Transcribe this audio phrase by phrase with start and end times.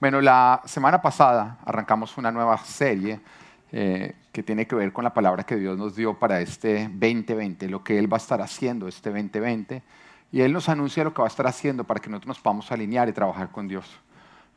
[0.00, 3.20] Bueno, la semana pasada arrancamos una nueva serie
[3.70, 7.68] eh, que tiene que ver con la palabra que Dios nos dio para este 2020,
[7.68, 9.82] lo que Él va a estar haciendo este 2020.
[10.32, 12.72] Y Él nos anuncia lo que va a estar haciendo para que nosotros nos podamos
[12.72, 13.84] alinear y trabajar con Dios.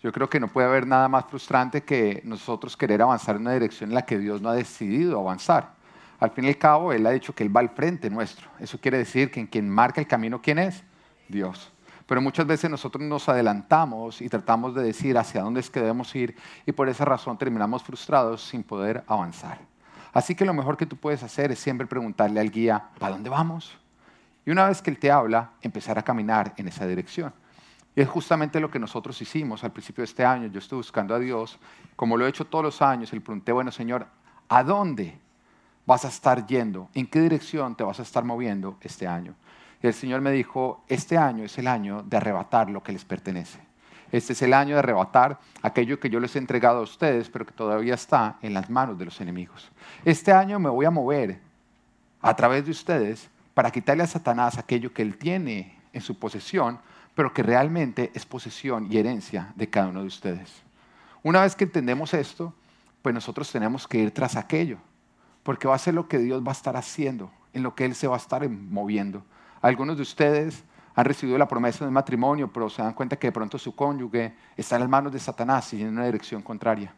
[0.02, 3.52] Yo creo que no puede haber nada más frustrante que nosotros querer avanzar en una
[3.52, 5.74] dirección en la que Dios no ha decidido avanzar.
[6.22, 8.48] Al fin y al cabo, Él ha dicho que Él va al frente nuestro.
[8.62, 10.86] Eso quiere decir que quien marca el camino, ¿quién es?
[11.28, 11.73] Dios.
[12.14, 16.14] Pero muchas veces nosotros nos adelantamos y tratamos de decir hacia dónde es que debemos
[16.16, 19.58] ir y por esa razón terminamos frustrados sin poder avanzar.
[20.14, 23.32] Así que lo mejor que tú puedes hacer es siempre preguntarle al guía, ¿para dónde
[23.32, 23.76] vamos?
[24.46, 27.34] Y una vez que él te habla, empezar a caminar en esa dirección.
[27.96, 30.46] Y es justamente lo que nosotros hicimos al principio de este año.
[30.50, 31.58] Yo estuve buscando a Dios,
[31.96, 34.06] como lo he hecho todos los años, y le pregunté, bueno Señor,
[34.50, 35.18] ¿a dónde
[35.88, 36.90] vas a estar yendo?
[36.94, 39.34] ¿En qué dirección te vas a estar moviendo este año?
[39.84, 43.04] Y el Señor me dijo, este año es el año de arrebatar lo que les
[43.04, 43.60] pertenece.
[44.14, 47.46] Este es el año de arrebatar aquello que yo les he entregado a ustedes, pero
[47.46, 49.70] que todavía está en las manos de los enemigos.
[50.06, 51.42] Este año me voy a mover
[52.22, 56.80] a través de ustedes para quitarle a Satanás aquello que él tiene en su posesión,
[57.14, 60.64] pero que realmente es posesión y herencia de cada uno de ustedes.
[61.24, 62.54] Una vez que entendemos esto,
[63.02, 64.78] pues nosotros tenemos que ir tras aquello,
[65.44, 67.96] porque va a ser lo que Dios va a estar haciendo, en lo que Él
[67.96, 69.26] se va a estar moviendo.
[69.64, 70.62] Algunos de ustedes
[70.94, 73.74] han recibido la promesa de un matrimonio, pero se dan cuenta que de pronto su
[73.74, 76.94] cónyuge está en las manos de Satanás y en una dirección contraria.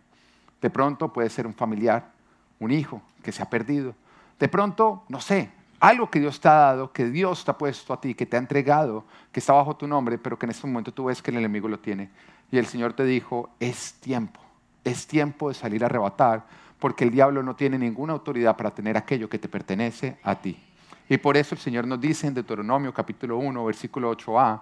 [0.59, 2.11] De pronto puede ser un familiar,
[2.59, 3.94] un hijo que se ha perdido.
[4.39, 7.94] De pronto, no sé, algo que Dios te ha dado, que Dios te ha puesto
[7.94, 10.66] a ti, que te ha entregado, que está bajo tu nombre, pero que en este
[10.66, 12.09] momento tú ves que el enemigo lo tiene.
[12.52, 14.39] Y el Señor te dijo, es tiempo,
[14.83, 16.47] es tiempo de salir a arrebatar,
[16.79, 20.64] porque el diablo no tiene ninguna autoridad para tener aquello que te pertenece a ti.
[21.08, 24.61] Y por eso el Señor nos dice en Deuteronomio capítulo 1, versículo 8a,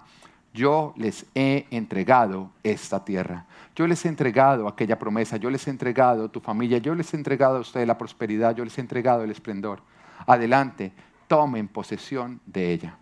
[0.52, 3.46] yo les he entregado esta tierra.
[3.74, 7.16] Yo les he entregado aquella promesa, yo les he entregado tu familia, yo les he
[7.16, 9.82] entregado a ustedes la prosperidad, yo les he entregado el esplendor.
[10.26, 10.92] Adelante,
[11.26, 12.98] tomen posesión de ella.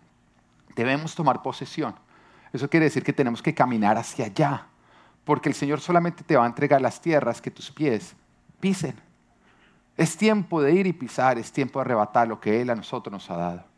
[0.75, 1.93] Debemos tomar posesión.
[2.51, 4.67] Eso quiere decir que tenemos que caminar hacia allá,
[5.23, 8.15] porque el Señor solamente te va a entregar las tierras que tus pies
[8.59, 8.95] pisen.
[9.95, 13.11] Es tiempo de ir y pisar, es tiempo de arrebatar lo que Él a nosotros
[13.11, 13.73] nos ha dado.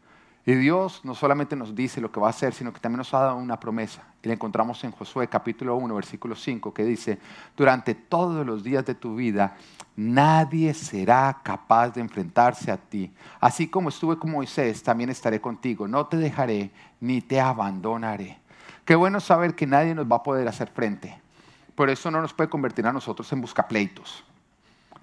[0.48, 3.14] Y Dios no solamente nos dice lo que va a hacer, sino que también nos
[3.16, 4.04] ha dado una promesa.
[4.22, 7.18] Y la encontramos en Josué capítulo 1, versículo 5, que dice,
[7.58, 9.58] durante todos los días de tu vida,
[9.96, 13.12] nadie será capaz de enfrentarse a ti.
[13.40, 15.88] Así como estuve con Moisés, también estaré contigo.
[15.88, 18.38] No te dejaré ni te abandonaré.
[18.86, 21.20] Qué bueno saber que nadie nos va a poder hacer frente.
[21.74, 24.24] Por eso no nos puede convertir a nosotros en buscapleitos.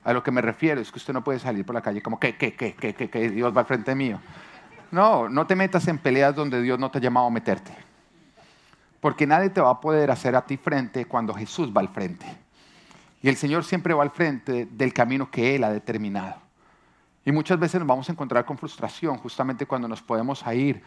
[0.04, 2.18] A lo que me refiero es que usted no puede salir por la calle como
[2.18, 4.18] que, que, que, que, que, Dios va al frente mío.
[4.90, 7.72] No, no te metas en peleas donde Dios no te ha llamado a meterte.
[9.00, 12.26] Porque nadie te va a poder hacer a ti frente cuando Jesús va al frente.
[13.22, 16.34] Y el Señor siempre va al frente del camino que Él ha determinado.
[17.24, 20.82] Y muchas veces nos vamos a encontrar con frustración justamente cuando nos podemos ir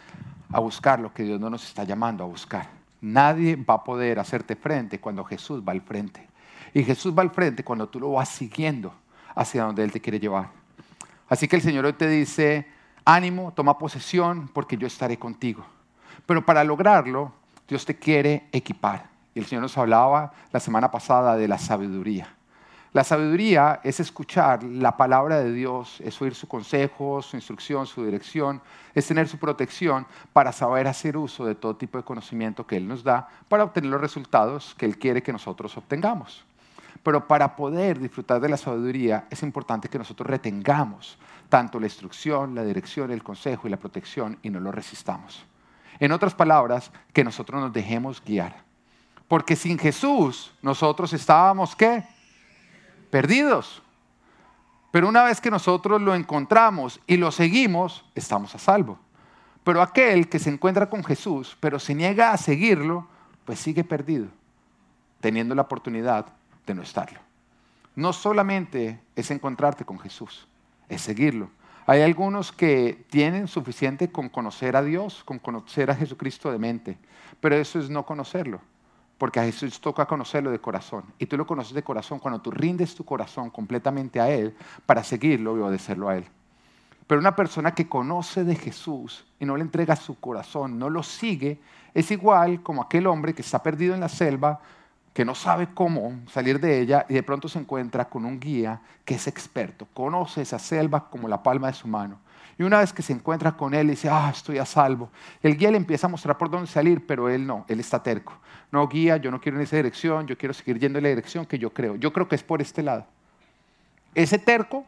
[0.52, 2.68] a buscar lo que Dios no nos está llamando a buscar.
[3.00, 6.28] Nadie va a poder hacerte frente cuando Jesús va al frente.
[6.74, 8.94] Y Jesús va al frente cuando tú lo vas siguiendo
[9.36, 10.50] hacia donde Él te quiere llevar.
[11.28, 12.68] Así que el Señor hoy te dice,
[13.04, 15.66] ánimo, toma posesión, porque yo estaré contigo.
[16.26, 17.34] Pero para lograrlo,
[17.68, 19.10] Dios te quiere equipar.
[19.34, 22.28] Y el Señor nos hablaba la semana pasada de la sabiduría.
[22.94, 28.06] La sabiduría es escuchar la palabra de Dios, es oír su consejo, su instrucción, su
[28.06, 28.62] dirección,
[28.94, 32.88] es tener su protección para saber hacer uso de todo tipo de conocimiento que Él
[32.88, 36.46] nos da para obtener los resultados que Él quiere que nosotros obtengamos.
[37.06, 42.56] Pero para poder disfrutar de la sabiduría es importante que nosotros retengamos tanto la instrucción,
[42.56, 45.46] la dirección, el consejo y la protección y no lo resistamos.
[46.00, 48.56] En otras palabras, que nosotros nos dejemos guiar.
[49.28, 52.04] Porque sin Jesús nosotros estábamos qué?
[53.12, 53.84] Perdidos.
[54.90, 58.98] Pero una vez que nosotros lo encontramos y lo seguimos, estamos a salvo.
[59.64, 63.08] Pero aquel que se encuentra con Jesús, pero se niega a seguirlo,
[63.46, 64.26] pues sigue perdido,
[65.22, 66.34] teniendo la oportunidad
[66.66, 67.20] de no estarlo.
[67.96, 70.48] No solamente es encontrarte con Jesús,
[70.90, 71.50] es seguirlo.
[71.88, 76.98] Hay algunos que tienen suficiente con conocer a Dios, con conocer a Jesucristo de mente,
[77.40, 78.60] pero eso es no conocerlo,
[79.18, 81.06] porque a Jesús toca conocerlo de corazón.
[81.20, 84.56] Y tú lo conoces de corazón cuando tú rindes tu corazón completamente a Él
[84.86, 86.26] para seguirlo y obedecerlo a Él.
[87.08, 91.04] Pero una persona que conoce de Jesús y no le entrega su corazón, no lo
[91.04, 91.60] sigue,
[91.94, 94.60] es igual como aquel hombre que está perdido en la selva,
[95.16, 98.82] que no sabe cómo salir de ella y de pronto se encuentra con un guía
[99.06, 102.20] que es experto, conoce esa selva como la palma de su mano
[102.58, 105.10] Y una vez que se encuentra con él, dice, ah, estoy a salvo.
[105.42, 108.34] El guía le empieza a mostrar por dónde salir, pero él no, él está terco.
[108.74, 111.46] No, guía, yo no quiero en esa dirección, yo quiero seguir yendo en la dirección
[111.46, 111.96] que yo creo.
[111.96, 113.06] Yo creo que es por este lado.
[114.16, 114.86] Ese terco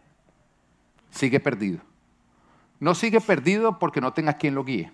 [1.10, 1.80] sigue perdido.
[2.82, 4.92] No sigue perdido porque no tenga quien lo guíe,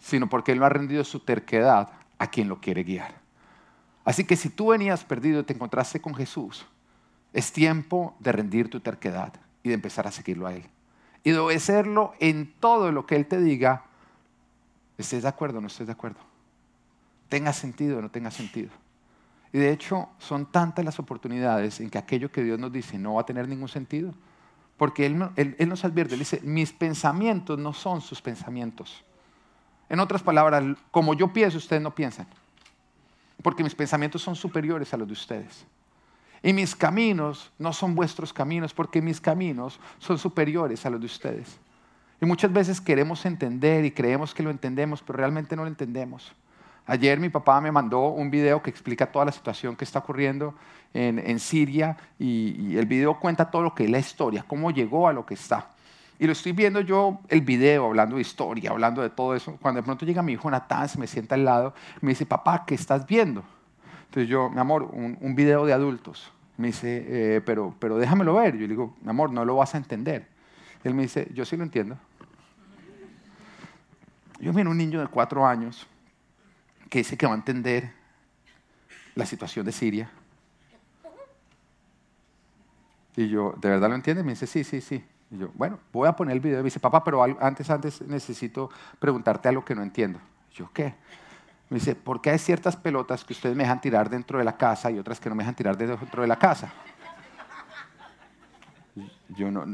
[0.00, 3.27] sino porque él no ha rendido su terquedad a quien lo quiere guiar.
[4.08, 6.64] Así que si tú venías perdido y te encontraste con Jesús,
[7.34, 10.64] es tiempo de rendir tu terquedad y de empezar a seguirlo a Él.
[11.24, 13.84] Y de obedecerlo en todo lo que Él te diga,
[14.96, 16.20] estés de acuerdo o no estés de acuerdo.
[17.28, 18.70] Tenga sentido o no tenga sentido.
[19.52, 23.16] Y de hecho, son tantas las oportunidades en que aquello que Dios nos dice no
[23.16, 24.14] va a tener ningún sentido.
[24.78, 29.04] Porque Él, él, nos advierte, Él dice, mis pensamientos no son sus pensamientos.
[29.90, 32.26] En otras palabras, como yo pienso, ustedes no piensan.
[33.42, 35.66] Porque mis pensamientos son superiores a los de ustedes.
[36.42, 41.06] Y mis caminos no son vuestros caminos, porque mis caminos son superiores a los de
[41.06, 41.58] ustedes.
[42.20, 46.32] Y muchas veces queremos entender y creemos que lo entendemos, pero realmente no lo entendemos.
[46.86, 50.54] Ayer mi papá me mandó un video que explica toda la situación que está ocurriendo
[50.94, 55.06] en, Siria y, y, el video cuenta todo lo que es la historia, cómo llegó
[55.06, 55.68] a lo que está.
[56.18, 59.56] Y lo estoy viendo yo, el video, hablando de historia, hablando de todo eso.
[59.62, 62.64] Cuando de pronto llega mi hijo Natán, se me sienta al lado, me dice, papá,
[62.66, 63.44] ¿qué estás viendo?
[64.06, 66.32] Entonces yo, mi amor, un, video de adultos.
[66.56, 68.54] Me dice, eh, pero, pero déjamelo ver.
[68.54, 70.26] Yo le digo, mi amor, no lo vas a entender.
[70.82, 71.96] Él me dice, yo sí lo entiendo.
[74.40, 75.86] Yo miro un niño de cuatro años
[76.88, 77.92] que dice que va a entender
[79.14, 80.10] la situación de Siria.
[83.14, 84.22] Y yo, ¿de verdad lo entiende?
[84.24, 85.04] Me dice, sí, sí, sí.
[85.30, 86.58] Y yo, bueno, voy a poner el video.
[86.58, 90.18] Me dice, papá, pero antes, antes necesito preguntarte algo que no entiendo.
[90.52, 90.94] yo, ¿qué?
[91.70, 94.56] Me dice, ¿por qué hay ciertas pelotas que ustedes me dejan tirar dentro de la
[94.56, 96.72] casa y otras que no me dejan tirar dentro de la casa?
[99.28, 99.66] Yo, no,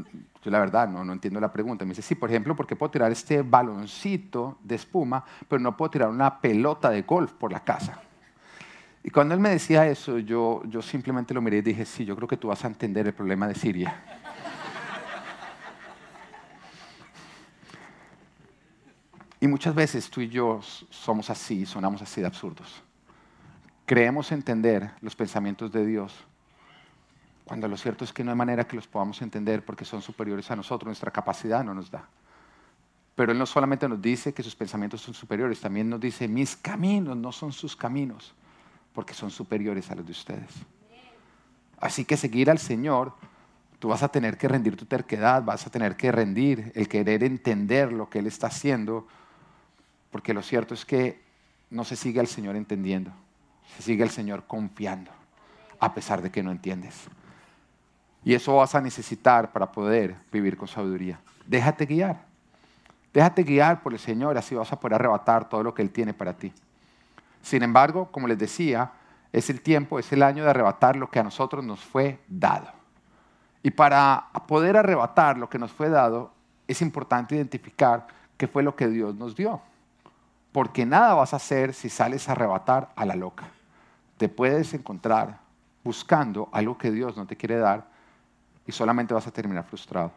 [0.43, 1.85] yo la verdad no, no entiendo la pregunta.
[1.85, 5.77] Me dice, sí, por ejemplo, ¿por qué puedo tirar este baloncito de espuma, pero no
[5.77, 8.01] puedo tirar una pelota de golf por la casa?
[9.01, 12.15] Y cuando él me decía eso, yo, yo simplemente lo miré y dije, sí, yo
[12.15, 14.03] creo que tú vas a entender el problema de Siria.
[19.39, 22.81] Y muchas veces tú y yo somos así, sonamos así de absurdos.
[23.85, 26.13] Creemos entender los pensamientos de Dios,
[27.45, 30.49] cuando lo cierto es que no hay manera que los podamos entender porque son superiores
[30.49, 32.09] a nosotros, nuestra capacidad no nos da.
[33.15, 36.55] Pero Él no solamente nos dice que sus pensamientos son superiores, también nos dice, mis
[36.55, 38.33] caminos no son sus caminos,
[38.93, 40.51] porque son superiores a los de ustedes.
[41.79, 43.13] Así que seguir al Señor,
[43.77, 47.23] tú vas a tener que rendir tu terquedad, vas a tener que rendir el querer
[47.23, 49.07] entender lo que Él está haciendo
[50.15, 51.21] porque lo cierto es que
[51.69, 53.11] no se sigue al Señor entendiendo,
[53.75, 55.11] se sigue al Señor confiando,
[55.77, 57.07] a pesar de que no entiendes.
[58.23, 61.19] Y eso vas a necesitar para poder vivir con sabiduría.
[61.45, 62.21] Déjate guiar.
[63.13, 66.13] Déjate guiar por el Señor, así vas a poder arrebatar todo lo que Él tiene
[66.13, 66.53] para ti.
[67.41, 68.93] Sin embargo, como les decía,
[69.33, 72.71] es el tiempo, es el año de arrebatar lo que a nosotros nos fue dado.
[73.63, 76.31] Y para poder arrebatar lo que nos fue dado,
[76.69, 78.07] es importante identificar
[78.37, 79.61] qué fue lo que Dios nos dio
[80.55, 83.43] porque nada vas a hacer si sales a arrebatar a la loca.
[84.15, 85.39] Te puedes encontrar
[85.83, 87.85] buscando algo que Dios no te quiere dar
[88.65, 90.13] y solamente vas a terminar frustrado.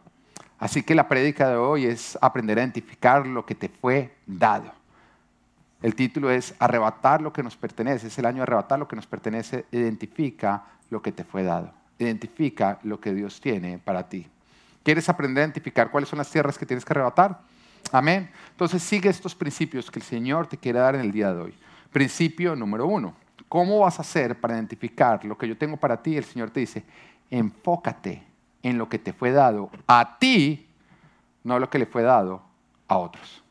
[0.60, 4.70] Así que la prédica de hoy es aprender a identificar lo que te fue dado.
[5.82, 8.06] El título es Arrebatar lo que nos pertenece.
[8.06, 9.66] Es el año de arrebatar lo que nos pertenece.
[9.72, 11.72] Identifica lo que te fue dado.
[11.98, 14.24] Identifica lo que Dios tiene para ti.
[14.84, 17.40] ¿Quieres aprender a identificar cuáles son las tierras que tienes que arrebatar?
[17.92, 18.30] Amén.
[18.50, 21.54] Entonces sigue estos principios que el Señor te quiere dar en el día de hoy.
[21.92, 23.14] Principio número uno.
[23.48, 26.16] ¿Cómo vas a hacer para identificar lo que yo tengo para ti?
[26.16, 26.84] El Señor te dice,
[27.30, 28.22] enfócate
[28.62, 30.68] en lo que te fue dado a ti,
[31.44, 32.42] no lo que le fue dado
[32.88, 33.42] a otros.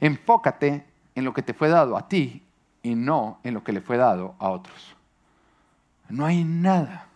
[0.00, 0.84] Enfócate
[1.14, 2.42] en lo que te fue dado a ti
[2.82, 4.94] y no en lo que le fue dado a otros.
[6.08, 7.06] No hay nada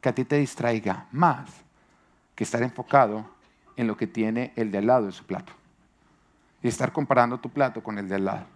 [0.00, 1.50] que a ti te distraiga más
[2.34, 3.33] que estar enfocado
[3.76, 5.52] en lo que tiene el de al lado en su plato.
[6.62, 8.46] Y estar comparando tu plato con el de al lado.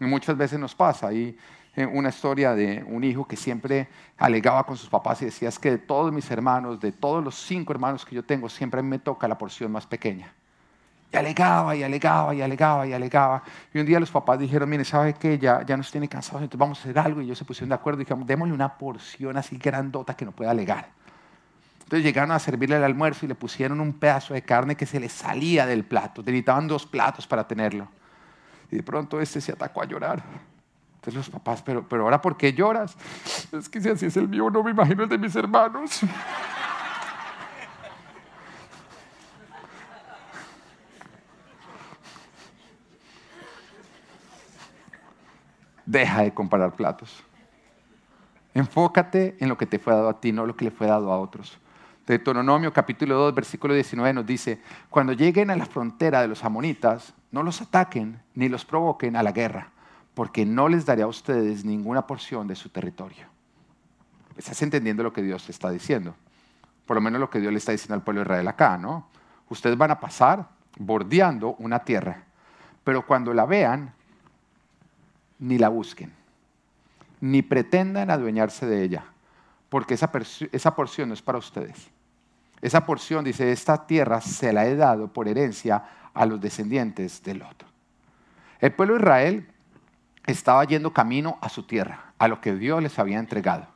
[0.00, 1.08] Y muchas veces nos pasa.
[1.08, 1.36] Hay
[1.76, 3.88] eh, una historia de un hijo que siempre
[4.18, 7.36] alegaba con sus papás y decía, es que de todos mis hermanos, de todos los
[7.36, 10.32] cinco hermanos que yo tengo, siempre me toca la porción más pequeña.
[11.12, 13.42] Y alegaba y alegaba y alegaba y alegaba.
[13.74, 15.38] Y un día los papás dijeron, mire, ¿sabe qué?
[15.38, 17.20] Ya, ya nos tiene cansados, entonces vamos a hacer algo.
[17.20, 20.32] Y ellos se pusieron de acuerdo y dijimos, démosle una porción así grandota que no
[20.32, 20.88] pueda alegar.
[21.90, 25.00] Entonces llegaron a servirle el almuerzo y le pusieron un pedazo de carne que se
[25.00, 26.22] le salía del plato.
[26.22, 27.88] Necesitaban dos platos para tenerlo.
[28.70, 30.22] Y de pronto este se atacó a llorar.
[30.94, 32.96] Entonces los papás, pero, pero ahora ¿por qué lloras?
[33.50, 36.02] Es que si así es el mío, no me imagino el de mis hermanos.
[45.84, 47.24] Deja de comparar platos.
[48.54, 51.10] Enfócate en lo que te fue dado a ti, no lo que le fue dado
[51.12, 51.58] a otros.
[52.10, 57.14] Deuteronomio capítulo 2, versículo 19 nos dice, cuando lleguen a la frontera de los amonitas,
[57.30, 59.70] no los ataquen ni los provoquen a la guerra,
[60.14, 63.26] porque no les daré a ustedes ninguna porción de su territorio.
[64.36, 66.16] ¿Estás entendiendo lo que Dios está diciendo?
[66.84, 69.06] Por lo menos lo que Dios le está diciendo al pueblo de Israel acá, ¿no?
[69.48, 70.48] Ustedes van a pasar
[70.80, 72.24] bordeando una tierra,
[72.82, 73.94] pero cuando la vean,
[75.38, 76.12] ni la busquen,
[77.20, 79.04] ni pretendan adueñarse de ella,
[79.68, 80.10] porque esa,
[80.50, 81.88] esa porción no es para ustedes.
[82.62, 87.42] Esa porción, dice, esta tierra se la he dado por herencia a los descendientes del
[87.42, 87.68] otro.
[88.60, 89.48] El pueblo de Israel
[90.26, 93.66] estaba yendo camino a su tierra, a lo que Dios les había entregado.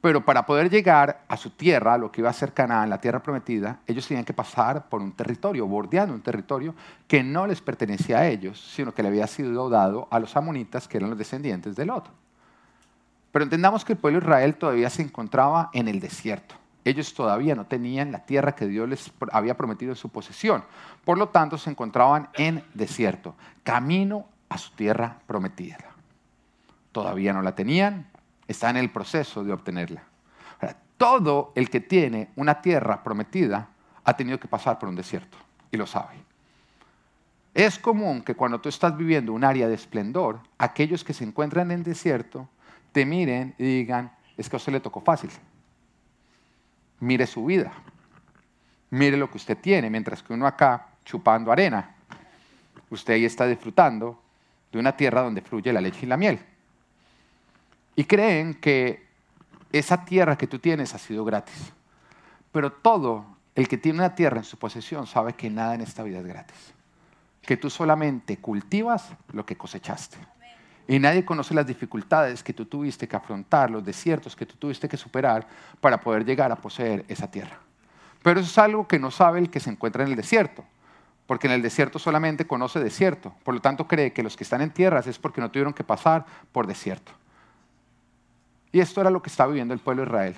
[0.00, 3.00] Pero para poder llegar a su tierra, a lo que iba a ser Canaán, la
[3.00, 6.74] tierra prometida, ellos tenían que pasar por un territorio, bordeando un territorio
[7.08, 10.86] que no les pertenecía a ellos, sino que le había sido dado a los amonitas,
[10.86, 12.12] que eran los descendientes del otro.
[13.32, 16.54] Pero entendamos que el pueblo de Israel todavía se encontraba en el desierto.
[16.88, 20.64] Ellos todavía no tenían la tierra que Dios les había prometido en su posesión.
[21.04, 25.76] Por lo tanto, se encontraban en desierto, camino a su tierra prometida.
[26.90, 28.08] Todavía no la tenían,
[28.46, 30.02] está en el proceso de obtenerla.
[30.96, 33.68] todo el que tiene una tierra prometida
[34.02, 35.36] ha tenido que pasar por un desierto
[35.70, 36.14] y lo sabe.
[37.52, 41.70] Es común que cuando tú estás viviendo un área de esplendor, aquellos que se encuentran
[41.70, 42.48] en desierto
[42.92, 45.30] te miren y digan, es que a usted le tocó fácil.
[47.00, 47.72] Mire su vida.
[48.90, 51.94] Mire lo que usted tiene, mientras que uno acá chupando arena.
[52.90, 54.22] Usted ahí está disfrutando
[54.72, 56.38] de una tierra donde fluye la leche y la miel.
[57.96, 59.06] Y creen que
[59.72, 61.72] esa tierra que tú tienes ha sido gratis.
[62.52, 66.02] Pero todo el que tiene una tierra en su posesión sabe que nada en esta
[66.02, 66.74] vida es gratis.
[67.42, 70.16] Que tú solamente cultivas lo que cosechaste.
[70.90, 74.88] Y nadie conoce las dificultades que tú tuviste que afrontar, los desiertos que tú tuviste
[74.88, 75.46] que superar
[75.82, 77.58] para poder llegar a poseer esa tierra.
[78.22, 80.64] Pero eso es algo que no sabe el que se encuentra en el desierto,
[81.26, 83.34] porque en el desierto solamente conoce desierto.
[83.44, 85.84] Por lo tanto, cree que los que están en tierras es porque no tuvieron que
[85.84, 87.12] pasar por desierto.
[88.72, 90.36] Y esto era lo que estaba viviendo el pueblo de Israel.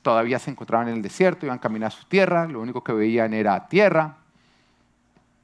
[0.00, 3.34] Todavía se encontraban en el desierto, iban caminar a su tierra, lo único que veían
[3.34, 4.16] era tierra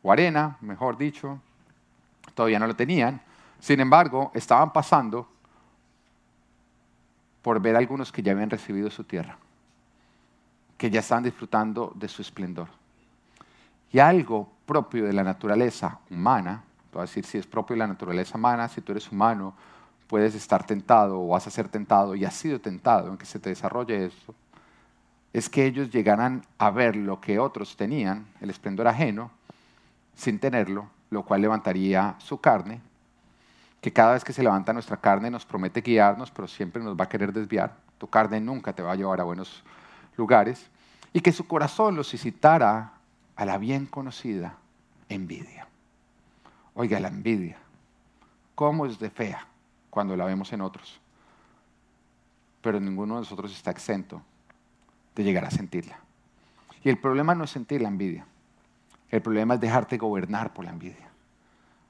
[0.02, 1.40] o arena, mejor dicho.
[2.34, 3.20] Todavía no lo tenían.
[3.60, 5.28] Sin embargo, estaban pasando
[7.42, 9.36] por ver a algunos que ya habían recibido su tierra,
[10.78, 12.68] que ya estaban disfrutando de su esplendor.
[13.92, 16.62] Y algo propio de la naturaleza humana,
[16.92, 19.54] voy decir si es propio de la naturaleza humana, si tú eres humano,
[20.06, 23.38] puedes estar tentado o vas a ser tentado y has sido tentado en que se
[23.38, 24.34] te desarrolle eso,
[25.32, 29.30] es que ellos llegaran a ver lo que otros tenían, el esplendor ajeno,
[30.14, 32.80] sin tenerlo, lo cual levantaría su carne
[33.80, 37.04] que cada vez que se levanta nuestra carne nos promete guiarnos, pero siempre nos va
[37.04, 37.76] a querer desviar.
[37.98, 39.62] Tu carne nunca te va a llevar a buenos
[40.16, 40.70] lugares.
[41.12, 42.92] Y que su corazón los incitara
[43.36, 44.56] a la bien conocida
[45.08, 45.66] envidia.
[46.74, 47.58] Oiga, la envidia,
[48.54, 49.46] ¿cómo es de fea
[49.88, 51.00] cuando la vemos en otros?
[52.62, 54.22] Pero ninguno de nosotros está exento
[55.14, 55.98] de llegar a sentirla.
[56.84, 58.26] Y el problema no es sentir la envidia.
[59.10, 61.09] El problema es dejarte gobernar por la envidia.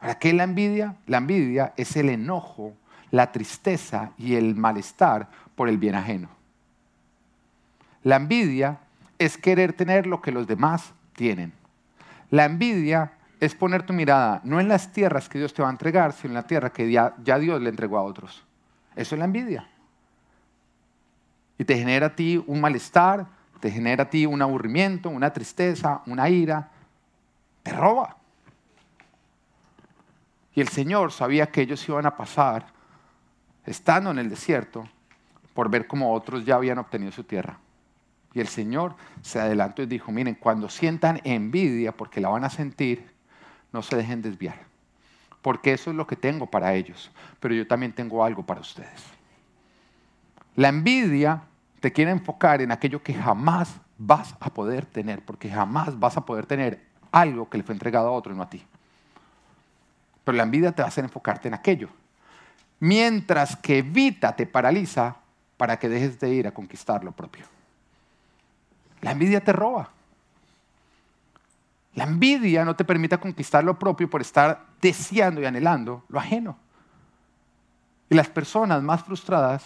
[0.01, 0.97] ¿Para qué la envidia?
[1.07, 2.75] La envidia es el enojo,
[3.11, 6.29] la tristeza y el malestar por el bien ajeno.
[8.03, 8.79] La envidia
[9.19, 11.53] es querer tener lo que los demás tienen.
[12.31, 15.73] La envidia es poner tu mirada no en las tierras que Dios te va a
[15.73, 18.43] entregar, sino en la tierra que ya, Dios le entregó a otros.
[18.97, 19.69] Eso es la envidia.
[21.59, 23.27] Y te genera a ti un malestar,
[23.61, 26.71] te genera a ti un aburrimiento, una tristeza, una ira.
[27.63, 28.17] Te roba.
[30.55, 32.67] Y el Señor sabía que ellos iban a pasar,
[33.65, 34.89] estando en el desierto,
[35.55, 37.59] por ver cómo otros ya habían obtenido su tierra.
[38.33, 42.51] Y el Señor se adelantó y dijo, miren, cuando sientan envidia, porque la van a
[42.51, 43.11] sentir,
[43.73, 44.59] no se dejen desviar.
[45.43, 47.11] Porque eso es lo que tengo para ellos.
[47.41, 49.03] Pero yo también tengo algo para ustedes.
[50.55, 51.43] La envidia
[51.81, 56.25] te quiere enfocar en aquello que jamás vas a poder tener, porque jamás vas a
[56.25, 58.63] poder tener algo que le fue entregado a otro y no a ti.
[60.31, 61.89] Pero la envidia te va a hacer enfocarte en aquello.
[62.79, 65.17] Mientras que evita te paraliza
[65.57, 67.47] para que dejes de ir a conquistar lo propio.
[69.01, 69.91] La envidia te roba.
[71.95, 76.57] La envidia no te permite conquistar lo propio por estar deseando y anhelando lo ajeno.
[78.09, 79.65] Y las personas más frustradas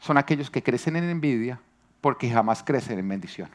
[0.00, 1.60] son aquellos que crecen en envidia
[2.00, 3.50] porque jamás crecen en bendición.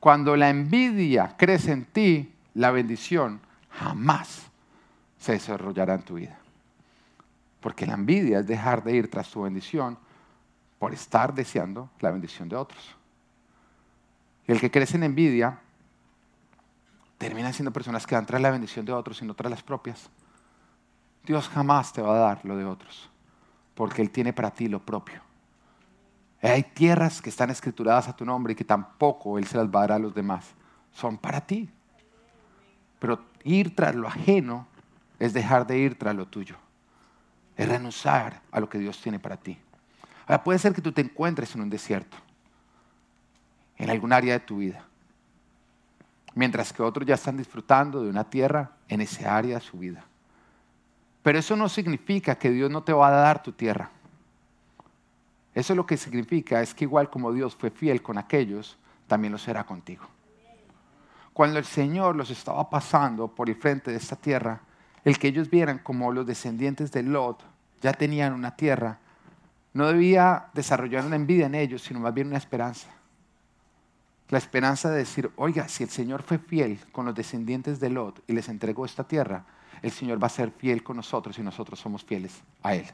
[0.00, 4.50] Cuando la envidia crece en ti, la bendición jamás
[5.22, 6.36] se desarrollará en tu vida.
[7.60, 9.96] Porque la envidia es dejar de ir tras tu bendición
[10.80, 12.96] por estar deseando la bendición de otros.
[14.48, 15.60] Y el que crece en envidia
[17.18, 20.10] termina siendo personas que dan tras la bendición de otros y no tras las propias.
[21.24, 23.08] Dios jamás te va a dar lo de otros,
[23.76, 25.22] porque Él tiene para ti lo propio.
[26.42, 29.84] Hay tierras que están escrituradas a tu nombre y que tampoco Él se las va
[29.84, 30.52] a dar a los demás.
[30.90, 31.70] Son para ti.
[32.98, 34.71] Pero ir tras lo ajeno
[35.22, 36.56] es dejar de ir tras lo tuyo.
[37.56, 39.56] Es renunciar a lo que Dios tiene para ti.
[40.26, 42.16] Ahora puede ser que tú te encuentres en un desierto,
[43.76, 44.84] en algún área de tu vida,
[46.34, 50.04] mientras que otros ya están disfrutando de una tierra en ese área de su vida.
[51.22, 53.90] Pero eso no significa que Dios no te va a dar tu tierra.
[55.54, 58.76] Eso lo que significa es que igual como Dios fue fiel con aquellos,
[59.06, 60.04] también lo será contigo.
[61.32, 64.62] Cuando el Señor los estaba pasando por el frente de esta tierra,
[65.04, 67.42] el que ellos vieran como los descendientes de Lot
[67.80, 68.98] ya tenían una tierra,
[69.74, 72.88] no debía desarrollar una envidia en ellos, sino más bien una esperanza.
[74.28, 78.22] La esperanza de decir, oiga, si el Señor fue fiel con los descendientes de Lot
[78.26, 79.44] y les entregó esta tierra,
[79.82, 82.86] el Señor va a ser fiel con nosotros y nosotros somos fieles a Él.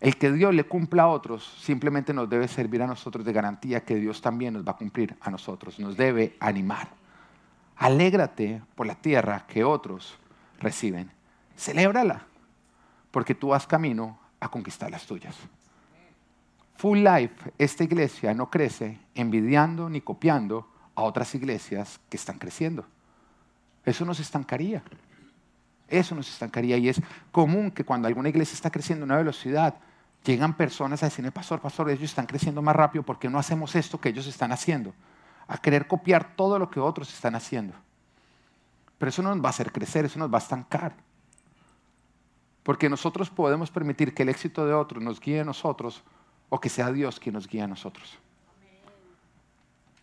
[0.00, 3.84] El que Dios le cumpla a otros simplemente nos debe servir a nosotros de garantía
[3.84, 6.88] que Dios también nos va a cumplir a nosotros, nos debe animar.
[7.76, 10.18] Alégrate por la tierra que otros
[10.58, 11.10] reciben.
[11.56, 12.26] Celébrala,
[13.10, 15.34] porque tú vas camino a conquistar las tuyas.
[16.76, 22.86] Full Life, esta iglesia no crece envidiando ni copiando a otras iglesias que están creciendo.
[23.84, 24.82] Eso nos estancaría.
[25.88, 27.00] Eso nos estancaría y es
[27.32, 29.74] común que cuando alguna iglesia está creciendo a una velocidad,
[30.24, 33.74] llegan personas a decirme, pastor, pastor, ellos están creciendo más rápido, ¿por qué no hacemos
[33.74, 34.94] esto que ellos están haciendo?
[35.46, 37.74] A querer copiar todo lo que otros están haciendo.
[38.98, 40.94] Pero eso no nos va a hacer crecer, eso nos va a estancar.
[42.62, 46.02] Porque nosotros podemos permitir que el éxito de otros nos guíe a nosotros
[46.48, 48.18] o que sea Dios quien nos guíe a nosotros.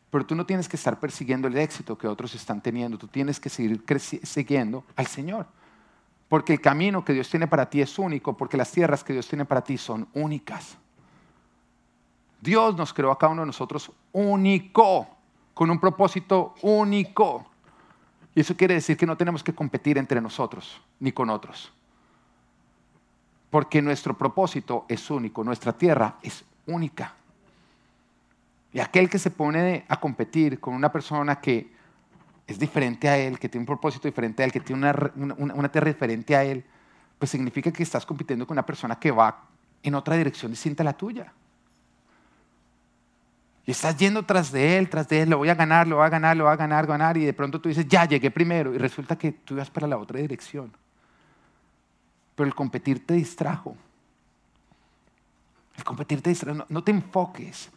[0.09, 3.39] Pero tú no tienes que estar persiguiendo el éxito que otros están teniendo, tú tienes
[3.39, 3.83] que seguir
[4.23, 5.45] siguiendo al Señor.
[6.29, 9.27] Porque el camino que Dios tiene para ti es único, porque las tierras que Dios
[9.27, 10.77] tiene para ti son únicas.
[12.41, 15.07] Dios nos creó a cada uno de nosotros único,
[15.53, 17.45] con un propósito único.
[18.35, 21.71] Y eso quiere decir que no tenemos que competir entre nosotros ni con otros.
[23.49, 27.15] Porque nuestro propósito es único, nuestra tierra es única.
[28.73, 31.73] Y aquel que se pone a competir con una persona que
[32.45, 35.87] es diferente a él, que tiene un propósito diferente a él, que tiene una, tierra
[35.87, 36.65] diferente a él,
[37.17, 39.47] pues significa que estás compitiendo con una persona que va
[39.81, 41.31] en otra dirección distinta a la tuya.
[43.65, 46.05] Y estás yendo tras de él, tras de él, lo voy a ganar, lo voy
[46.05, 48.73] a ganar, lo voy a ganar, ganar, y de pronto tú dices, ya llegué primero,
[48.73, 50.71] y resulta que tú ibas para la otra dirección.
[52.35, 53.75] Pero el competir te distrajo.
[55.77, 56.65] El competir te distrajo.
[56.69, 57.71] No, te enfoques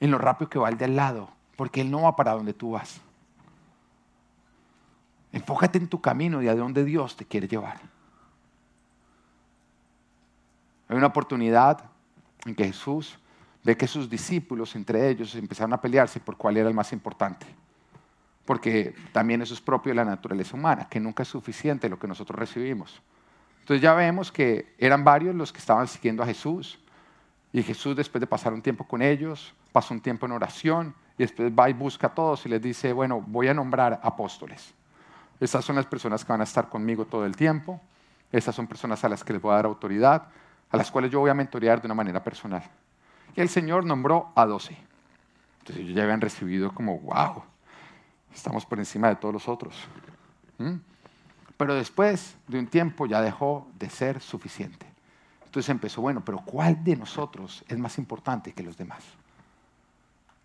[0.00, 2.52] en lo rápido que va el de al lado, porque él no va para donde
[2.52, 3.00] tú vas.
[5.30, 7.80] Enfócate en tu camino y a dónde Dios te quiere llevar.
[10.88, 11.84] Hay una oportunidad
[12.44, 13.18] en que Jesús
[13.64, 17.46] ve que sus discípulos, entre ellos, empezaron a pelearse por cuál era el más importante.
[18.44, 22.08] Porque también eso es propio de la naturaleza humana, que nunca es suficiente lo que
[22.08, 23.02] nosotros recibimos.
[23.60, 26.78] Entonces ya vemos que eran varios los que estaban siguiendo a Jesús.
[27.52, 31.24] Y Jesús, después de pasar un tiempo con ellos, pasó un tiempo en oración y
[31.24, 34.72] después va y busca a todos y les dice, bueno, voy a nombrar apóstoles.
[35.40, 37.80] Esas son las personas que van a estar conmigo todo el tiempo.
[38.32, 40.28] Esas son personas a las que les voy a dar autoridad,
[40.70, 42.62] a las cuales yo voy a mentorear de una manera personal.
[43.38, 44.76] El Señor nombró a doce.
[45.60, 47.44] Entonces ellos ya habían recibido como, wow,
[48.34, 49.76] estamos por encima de todos los otros.
[50.58, 50.74] ¿Mm?
[51.56, 54.86] Pero después de un tiempo ya dejó de ser suficiente.
[55.44, 59.04] Entonces empezó, bueno, pero ¿cuál de nosotros es más importante que los demás?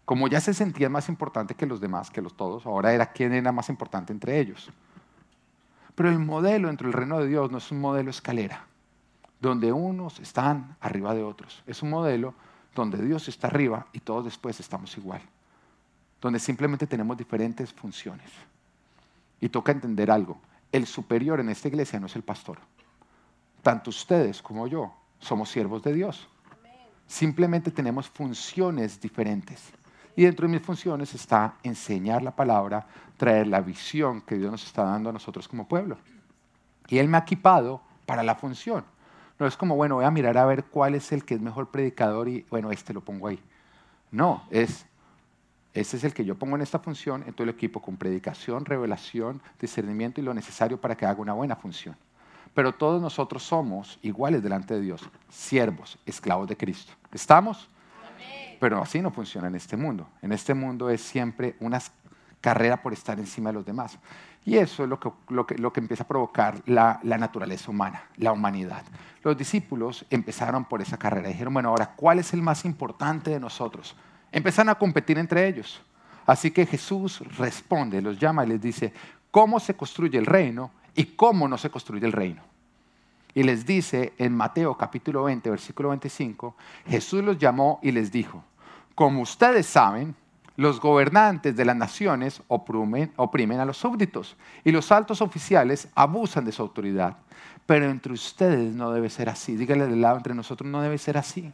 [0.05, 3.33] Como ya se sentía más importante que los demás, que los todos, ahora era quién
[3.33, 4.69] era más importante entre ellos.
[5.95, 8.67] Pero el modelo entre el reino de Dios no es un modelo escalera,
[9.41, 11.63] donde unos están arriba de otros.
[11.65, 12.35] Es un modelo
[12.75, 15.21] donde Dios está arriba y todos después estamos igual.
[16.21, 18.29] Donde simplemente tenemos diferentes funciones.
[19.39, 20.39] Y toca entender algo.
[20.71, 22.59] El superior en esta iglesia no es el pastor.
[23.61, 26.27] Tanto ustedes como yo somos siervos de Dios.
[27.07, 29.71] Simplemente tenemos funciones diferentes.
[30.15, 32.85] Y dentro de mis funciones está enseñar la palabra,
[33.17, 35.97] traer la visión que Dios nos está dando a nosotros como pueblo.
[36.87, 38.85] Y Él me ha equipado para la función.
[39.39, 41.69] No es como, bueno, voy a mirar a ver cuál es el que es mejor
[41.69, 43.39] predicador y, bueno, este lo pongo ahí.
[44.11, 44.85] No, es,
[45.73, 49.41] ese es el que yo pongo en esta función, entonces lo equipo con predicación, revelación,
[49.59, 51.95] discernimiento y lo necesario para que haga una buena función.
[52.53, 56.93] pero todos nosotros somos iguales delante de Dios, siervos, esclavos de Cristo.
[57.11, 57.67] ¿Estamos?
[58.59, 60.07] Pero así no funciona en este mundo.
[60.21, 61.81] En este mundo es siempre una
[62.39, 63.97] carrera por estar encima de los demás.
[64.45, 67.71] Y eso es lo que, lo que, lo que empieza a provocar la, la, naturaleza
[67.71, 68.83] humana, la humanidad.
[69.23, 71.29] Los discípulos empezaron por esa carrera.
[71.29, 73.95] Dijeron, bueno, ahora, ¿cuál es el más importante de nosotros?
[74.31, 75.81] Empezaron a competir entre ellos.
[76.25, 78.93] Así que Jesús responde, los llama y les dice,
[79.31, 82.41] ¿cómo se construye el reino y cómo no se construye el reino?
[83.33, 86.55] Y les dice en Mateo capítulo 20, versículo 25,
[86.87, 88.43] Jesús los llamó y les dijo,
[88.95, 90.15] como ustedes saben,
[90.55, 96.51] los gobernantes de las naciones oprimen, a los súbditos y los altos oficiales abusan de
[96.51, 97.17] su autoridad.
[97.65, 99.55] Pero entre ustedes no debe ser así.
[99.55, 101.51] Dígale del lado, entre nosotros no debe ser así.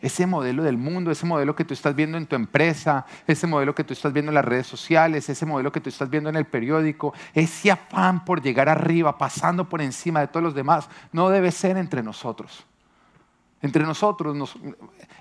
[0.00, 3.74] Ese modelo del mundo, ese modelo que tú estás viendo en tu empresa, ese modelo
[3.74, 6.36] que tú estás viendo en las redes sociales, ese modelo que tú estás viendo en
[6.36, 11.28] el periódico, ese afán por llegar arriba, pasando por encima de todos los demás, no
[11.28, 12.64] debe ser entre nosotros.
[13.62, 14.56] Entre nosotros,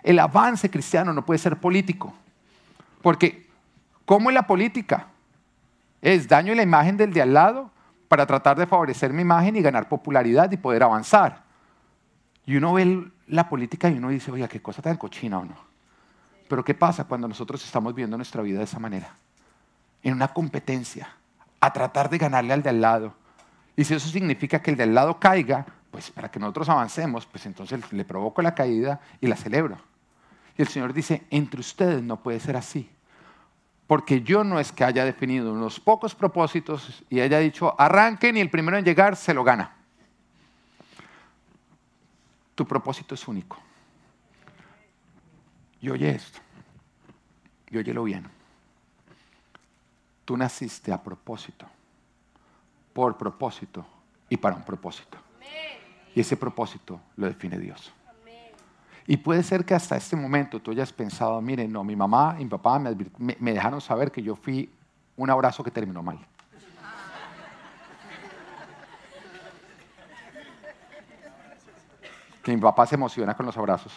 [0.04, 2.13] el avance cristiano no puede ser político.
[3.02, 3.47] Porque,
[4.06, 5.08] ¿cómo es la política?
[6.02, 7.71] Es daño en la imagen del de al lado
[8.08, 11.43] para tratar de favorecer mi imagen y ganar popularidad y poder avanzar.
[12.45, 15.56] Y uno ve la política y uno dice, oye, qué cosa tan cochina o no.
[16.47, 19.13] Pero ¿qué pasa cuando nosotros estamos viendo nuestra vida de esa manera?
[20.02, 21.10] En una competencia,
[21.60, 23.13] a tratar de ganarle al de al lado.
[23.75, 27.25] Y si eso significa que el de al lado caiga, pues para que nosotros avancemos,
[27.25, 29.78] pues entonces le provoco la caída y la celebro.
[30.58, 32.89] Y el Señor dice, entre ustedes no puede ser así.
[33.88, 38.41] Porque yo no es que haya definido unos pocos propósitos y haya dicho, arranquen y
[38.41, 39.75] el primero en llegar se lo gana.
[42.54, 43.58] Tu propósito es único.
[45.82, 46.39] Y oye esto,
[47.71, 48.28] y óyelo bien.
[50.25, 51.65] Tú naciste a propósito,
[52.93, 53.86] por propósito
[54.30, 55.17] y para un propósito.
[56.15, 57.93] Y ese propósito lo define Dios.
[59.08, 62.43] Y puede ser que hasta este momento tú hayas pensado, miren, no, mi mamá y
[62.43, 62.95] mi papá me,
[63.39, 64.69] me dejaron saber que yo fui
[65.17, 66.19] un abrazo que terminó mal.
[72.43, 73.93] que mi papá se emociona con los abrazos.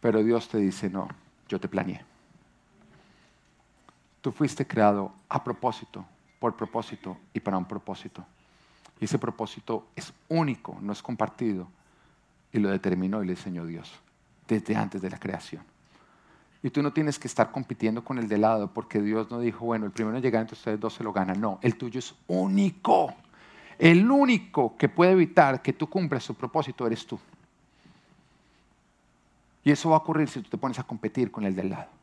[0.00, 1.08] Pero Dios te dice, no,
[1.48, 2.04] yo te planeé.
[4.20, 6.04] Tú fuiste creado a propósito,
[6.38, 8.24] por propósito y para un propósito.
[9.00, 11.68] Y ese propósito es único, no es compartido.
[12.52, 13.92] Y lo determinó y le enseñó Dios
[14.46, 15.62] desde antes de la creación.
[16.62, 19.64] Y tú no tienes que estar compitiendo con el de lado porque Dios no dijo,
[19.64, 21.34] bueno, el primero en llegar entre ustedes dos se lo gana.
[21.34, 23.14] No, el tuyo es único.
[23.78, 27.18] El único que puede evitar que tú cumplas su propósito eres tú.
[29.62, 31.97] Y eso va a ocurrir si tú te pones a competir con el del lado.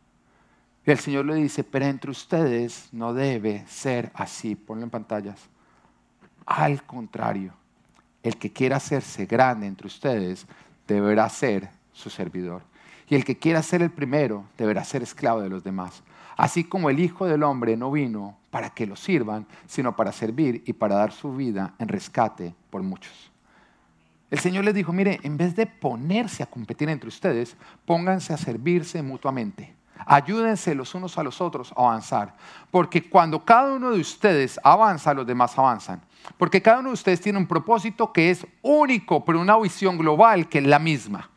[0.86, 4.56] Y el Señor le dice, pero entre ustedes no debe ser así.
[4.56, 5.50] Ponlo en pantallas.
[6.46, 7.54] Al contrario,
[8.22, 10.46] el que quiera hacerse grande entre ustedes
[10.88, 12.62] deberá ser su servidor.
[13.08, 16.04] Y el que quiera ser el primero deberá ser esclavo de los demás.
[16.38, 20.64] Así como el Hijo del Hombre no vino para que lo sirvan, sino para servir
[20.66, 23.32] y para dar su vida en rescate por muchos.
[24.30, 28.38] El Señor les dijo, mire, en vez de ponerse a competir entre ustedes, pónganse a
[28.38, 29.74] servirse mutuamente.
[30.06, 32.34] Ayúdense los unos a los otros a avanzar.
[32.72, 36.02] Porque cuando cada uno de ustedes avanza, los demás avanzan.
[36.38, 40.50] Porque cada uno de ustedes tiene un propósito que es único, pero una visión global
[40.50, 41.30] que es la misma.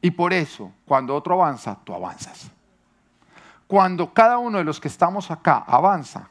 [0.00, 2.50] Y por eso, cuando otro avanza, tú avanzas.
[3.66, 6.28] Cuando cada uno de los que estamos acá avanza,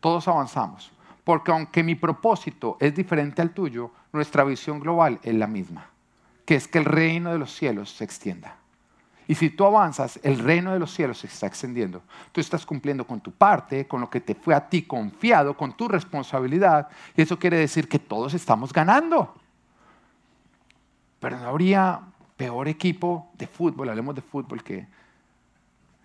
[0.00, 0.90] todos avanzamos.
[1.22, 5.86] Porque aunque mi propósito es diferente al tuyo, nuestra visión global es la misma,
[6.44, 8.56] que es que el reino de los cielos se extienda.
[9.26, 12.02] Y si tú avanzas, el reino de los cielos se está extendiendo.
[12.32, 15.76] Tú estás cumpliendo con tu parte, con lo que te fue a ti confiado, con
[15.76, 16.88] tu responsabilidad.
[17.16, 19.34] Y eso quiere decir que todos estamos ganando.
[21.20, 22.00] Pero no habría
[22.36, 24.86] peor equipo de fútbol, hablemos de fútbol, que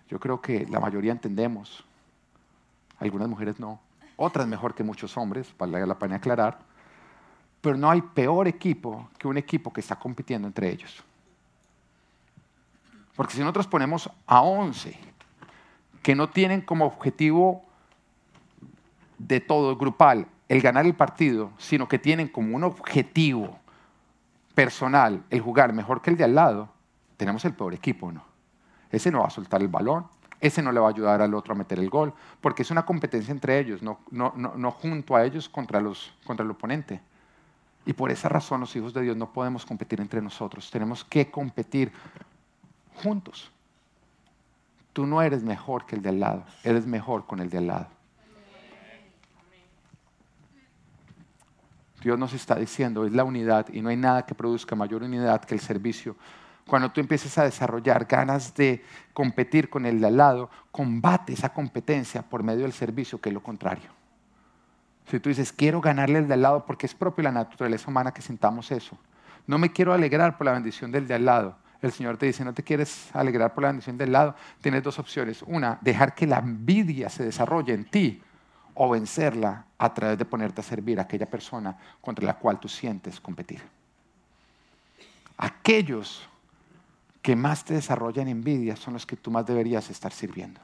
[0.08, 1.84] yo creo que la mayoría entendemos,
[2.98, 3.80] algunas mujeres no,
[4.16, 6.58] otras mejor que muchos hombres, para la pena aclarar,
[7.60, 11.04] pero no hay peor equipo que un equipo que está compitiendo entre ellos.
[13.20, 14.98] Porque si nosotros ponemos a 11
[16.02, 17.62] que no tienen como objetivo
[19.18, 23.58] de todo grupal el ganar el partido, sino que tienen como un objetivo
[24.54, 26.70] personal el jugar mejor que el de al lado,
[27.18, 28.24] tenemos el peor equipo, ¿no?
[28.90, 30.06] Ese no va a soltar el balón,
[30.40, 32.86] ese no le va a ayudar al otro a meter el gol, porque es una
[32.86, 37.02] competencia entre ellos, no, no, junto a ellos contra, los, contra el oponente.
[37.84, 41.30] Y por esa razón los hijos de Dios no podemos competir entre nosotros, tenemos que
[41.30, 41.92] competir
[42.96, 43.50] juntos.
[44.92, 47.66] Tú no eres mejor que el de al lado, eres mejor con el de al
[47.66, 47.86] lado.
[52.02, 55.44] Dios nos está diciendo, es la unidad y no hay nada que produzca mayor unidad
[55.44, 56.16] que el servicio.
[56.66, 61.52] Cuando tú empieces a desarrollar ganas de competir con el de al lado, combate esa
[61.52, 63.90] competencia por medio del servicio, que es lo contrario.
[65.10, 68.14] Si tú dices, quiero ganarle el de al lado porque es propio la naturaleza humana
[68.14, 68.96] que sintamos eso.
[69.46, 71.56] No me quiero alegrar por la bendición del de al lado.
[71.82, 74.34] El Señor te dice, no te quieres alegrar por la bendición del lado.
[74.60, 75.42] Tienes dos opciones.
[75.46, 78.22] Una, dejar que la envidia se desarrolle en ti
[78.74, 82.68] o vencerla a través de ponerte a servir a aquella persona contra la cual tú
[82.68, 83.62] sientes competir.
[85.38, 86.28] Aquellos
[87.22, 90.60] que más te desarrollan envidia son los que tú más deberías estar sirviendo.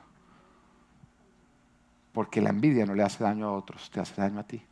[2.12, 4.62] Porque la envidia no le hace daño a otros, te hace daño a ti.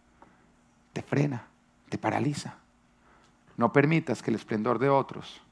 [0.92, 1.46] Te frena,
[1.88, 2.56] te paraliza.
[3.56, 5.43] No permitas que el esplendor de otros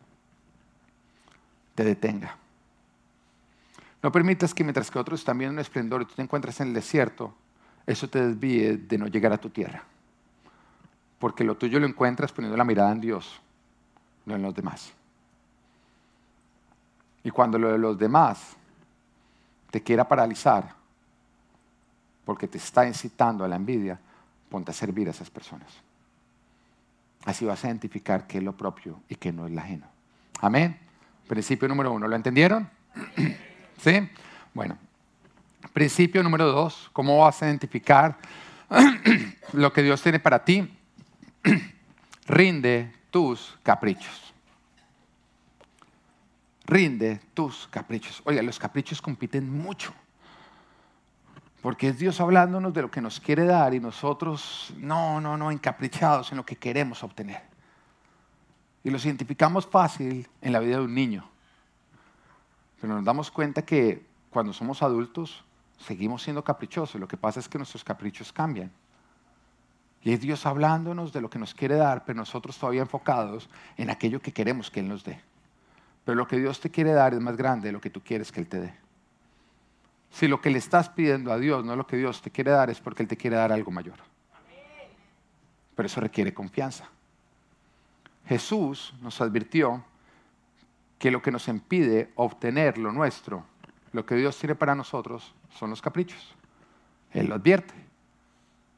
[1.75, 2.37] te detenga.
[4.03, 6.69] No permitas que mientras que otros están viendo un esplendor y tú te encuentras en
[6.69, 7.35] el desierto,
[7.87, 9.85] eso te desvíe de no llegar a tu tierra.
[11.19, 13.41] Porque lo tuyo lo encuentras poniendo la mirada en Dios,
[14.27, 14.93] no en los demás.
[17.23, 18.57] Y cuando lo de los demás
[19.71, 20.75] te quiera paralizar,
[22.25, 23.99] porque te está incitando a la envidia,
[24.49, 25.73] ponte a servir a esas personas.
[27.25, 29.87] Así vas a identificar qué es lo propio y qué no es lo ajeno.
[30.41, 30.79] Amén.
[31.27, 32.69] Principio número uno, ¿lo entendieron?
[33.79, 34.09] ¿Sí?
[34.55, 34.77] Bueno,
[35.73, 38.19] Principio número dos, ¿cómo vas a identificar
[39.53, 40.71] lo que Dios tiene para ti?
[42.27, 44.35] Rinde tus caprichos.
[46.67, 48.21] Rinde tus caprichos.
[48.25, 49.95] Oiga, los caprichos compiten mucho.
[51.63, 55.51] Porque es Dios hablándonos de lo que nos quiere dar y nosotros, no, no, no,
[55.51, 57.52] encaprichados en lo que queremos obtener.
[58.85, 61.29] Y los identificamos fácil en la vida de un niño.
[62.81, 65.45] Pero nos damos cuenta que cuando somos adultos
[65.79, 67.01] seguimos siendo caprichosos.
[67.01, 68.73] Lo que pasa es que nuestros caprichos cambian.
[70.03, 73.91] Y es Dios hablándonos de lo que nos quiere dar, pero nosotros todavía enfocados en
[73.91, 75.21] aquello que queremos que Él nos dé.
[76.05, 78.33] Pero lo que Dios te quiere dar es más grande de lo que tú quieres
[78.33, 78.75] que Él te dé.
[80.11, 82.51] Si lo que le estás pidiendo a Dios no es lo que Dios te quiere
[82.51, 83.97] dar, es porque Él te quiere dar algo mayor.
[85.77, 86.89] Pero eso requiere confianza.
[88.27, 89.85] Jesús nos advirtió
[90.99, 93.45] que lo que nos impide obtener lo nuestro,
[93.93, 96.35] lo que Dios tiene para nosotros, son los caprichos.
[97.13, 97.75] Él lo advierte.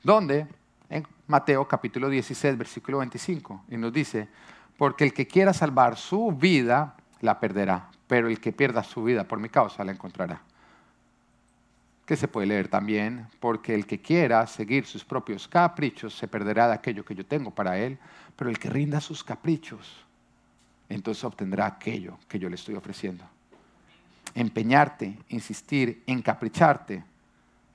[0.02, 0.46] ¿Dónde?
[0.88, 3.64] En Mateo capítulo 16, versículo 25.
[3.70, 4.28] Y nos dice,
[4.76, 9.24] porque el que quiera salvar su vida, la perderá, pero el que pierda su vida
[9.24, 10.40] por mi causa, la encontrará.
[12.06, 16.68] Que se puede leer también, porque el que quiera seguir sus propios caprichos se perderá
[16.68, 17.98] de aquello que yo tengo para él,
[18.36, 20.04] pero el que rinda sus caprichos,
[20.88, 23.24] entonces obtendrá aquello que yo le estoy ofreciendo
[24.34, 27.04] empeñarte, insistir, encapricharte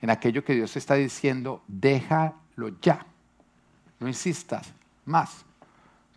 [0.02, 3.04] en aquello que Dios está diciendo, déjalo ya.
[3.98, 4.72] No insistas
[5.04, 5.44] más.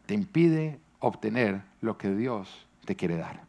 [0.06, 3.42] Te impide obtener lo que Dios te quiere dar.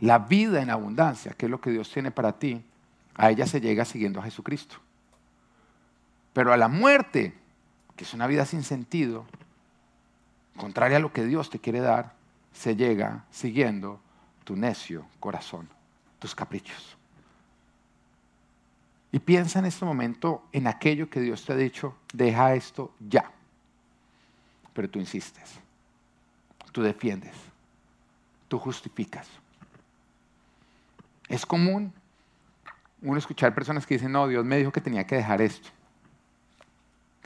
[0.00, 2.62] La vida en abundancia, que es lo que Dios tiene para ti,
[3.14, 4.76] a ella se llega siguiendo a Jesucristo.
[6.32, 7.34] Pero a la muerte,
[7.96, 9.26] que es una vida sin sentido,
[10.56, 12.14] contraria a lo que Dios te quiere dar,
[12.52, 14.00] se llega siguiendo
[14.44, 15.68] tu necio corazón,
[16.18, 16.96] tus caprichos.
[19.12, 23.30] Y piensa en este momento en aquello que Dios te ha dicho, deja esto ya.
[24.72, 25.54] Pero tú insistes,
[26.72, 27.34] tú defiendes,
[28.48, 29.28] tú justificas.
[31.28, 31.92] Es común
[33.02, 35.68] uno escuchar personas que dicen, no, Dios me dijo que tenía que dejar esto,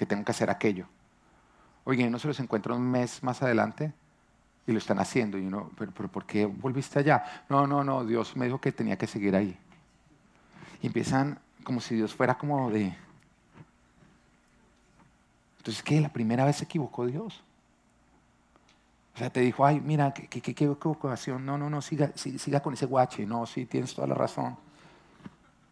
[0.01, 0.87] que tengo que hacer aquello.
[1.85, 3.93] Oye, no se los encuentra un mes más adelante
[4.67, 5.37] y lo están haciendo.
[5.37, 7.45] Y uno, ¿pero, por qué volviste allá?
[7.51, 9.59] No, no, no, Dios me dijo que tenía que seguir ahí.
[10.81, 12.97] Y empiezan como si Dios fuera como de...
[15.59, 16.01] Entonces, ¿qué?
[16.01, 17.45] ¿La primera vez se equivocó Dios?
[19.15, 21.45] O sea, te dijo, ay, mira, qué, equivocación.
[21.45, 23.27] No, no, no, siga, siga con ese guache.
[23.27, 24.57] No, sí, tienes toda la razón.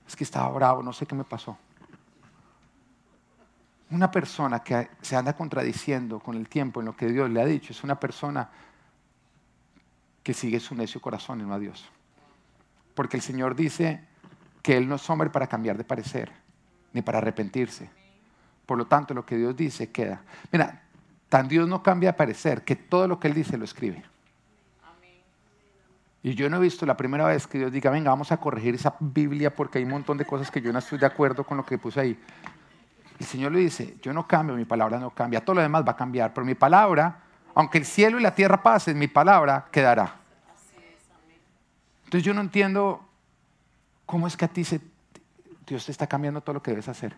[0.06, 1.56] Es que estaba bravo, no sé qué me pasó.
[3.90, 7.46] Una persona que se anda contradiciendo con el tiempo en lo que Dios le ha
[7.46, 8.50] dicho es una persona
[10.22, 11.88] que sigue su necio corazón y no a Dios.
[12.94, 14.04] Porque el Señor dice
[14.62, 16.30] que Él no es hombre para cambiar de parecer,
[16.92, 17.88] ni para arrepentirse.
[18.66, 20.20] Por lo tanto, lo que Dios dice queda.
[20.52, 20.82] Mira,
[21.30, 24.04] tan Dios no cambia de parecer que todo lo que Él dice lo escribe.
[26.22, 28.74] Y yo no he visto la primera vez que Dios diga, venga, vamos a corregir
[28.74, 31.56] esa Biblia porque hay un montón de cosas que yo no estoy de acuerdo con
[31.56, 32.18] lo que puse ahí.
[33.18, 35.92] El Señor le dice, yo no cambio, mi palabra no cambia, todo lo demás va
[35.92, 37.22] a cambiar, pero mi palabra
[37.54, 40.14] aunque el cielo y la tierra pasen, mi palabra quedará.
[42.04, 43.08] Entonces yo no entiendo
[44.08, 44.80] ¿Cómo es que a ti se,
[45.66, 47.14] Dios te está cambiando todo lo que debes hacer?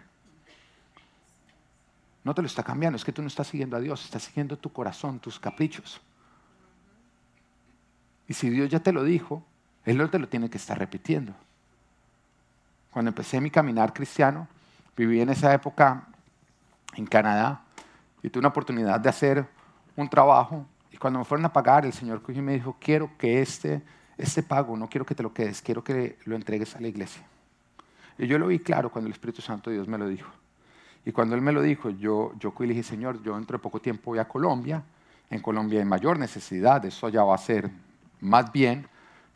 [2.24, 4.58] No te lo está cambiando, es que tú no estás siguiendo a Dios, estás siguiendo
[4.58, 6.00] tu corazón, tus caprichos.
[8.26, 9.44] Y si Dios ya te lo dijo,
[9.84, 11.32] Él no te lo tiene que estar repitiendo.
[12.90, 14.48] Cuando empecé mi caminar cristiano,
[14.96, 16.06] viví en esa época
[16.94, 17.62] en Canadá
[18.22, 19.46] y tuve una oportunidad de hacer
[19.96, 20.66] un trabajo.
[20.92, 23.82] Y cuando me fueron a pagar, el Señor cogió y me dijo, quiero que este,
[24.18, 27.22] este pago, no quiero que te lo quedes, quiero que lo entregues a la iglesia.
[28.18, 30.30] Y yo lo vi claro cuando el Espíritu Santo de Dios me lo dijo.
[31.04, 33.80] Y cuando Él me lo dijo, yo, yo le dije, Señor, yo dentro de poco
[33.80, 34.82] tiempo voy a Colombia.
[35.30, 37.70] En Colombia hay mayor necesidad, eso ya va a ser
[38.20, 38.86] más bien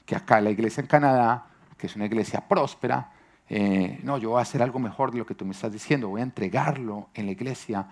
[0.05, 1.47] que acá la iglesia en Canadá,
[1.79, 3.11] que es una iglesia próspera.
[3.57, 6.09] Eh, no, yo voy a hacer algo mejor de lo que tú me estás diciendo,
[6.09, 7.87] voy a entregarlo en la iglesia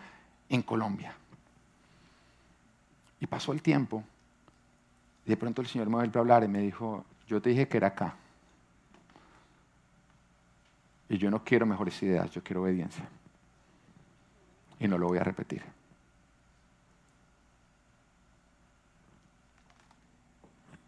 [0.49, 1.15] en Colombia.
[3.21, 4.03] Y pasó el tiempo,
[5.25, 7.77] de pronto el Señor me volvió a hablar y me dijo, yo te dije que
[7.77, 8.17] era acá.
[11.09, 13.09] Y yo no quiero mejores ideas, yo quiero obediencia
[14.81, 15.63] y no lo voy a repetir.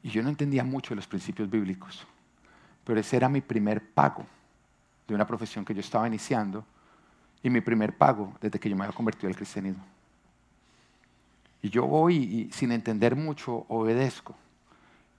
[0.03, 2.05] Y yo no entendía mucho de los principios bíblicos,
[2.83, 4.27] pero ese era mi primer pago
[5.07, 6.65] de una profesión que yo estaba iniciando
[7.43, 9.85] y mi primer pago desde que yo me había convertido al cristianismo.
[11.63, 14.35] Y yo voy y sin entender mucho obedezco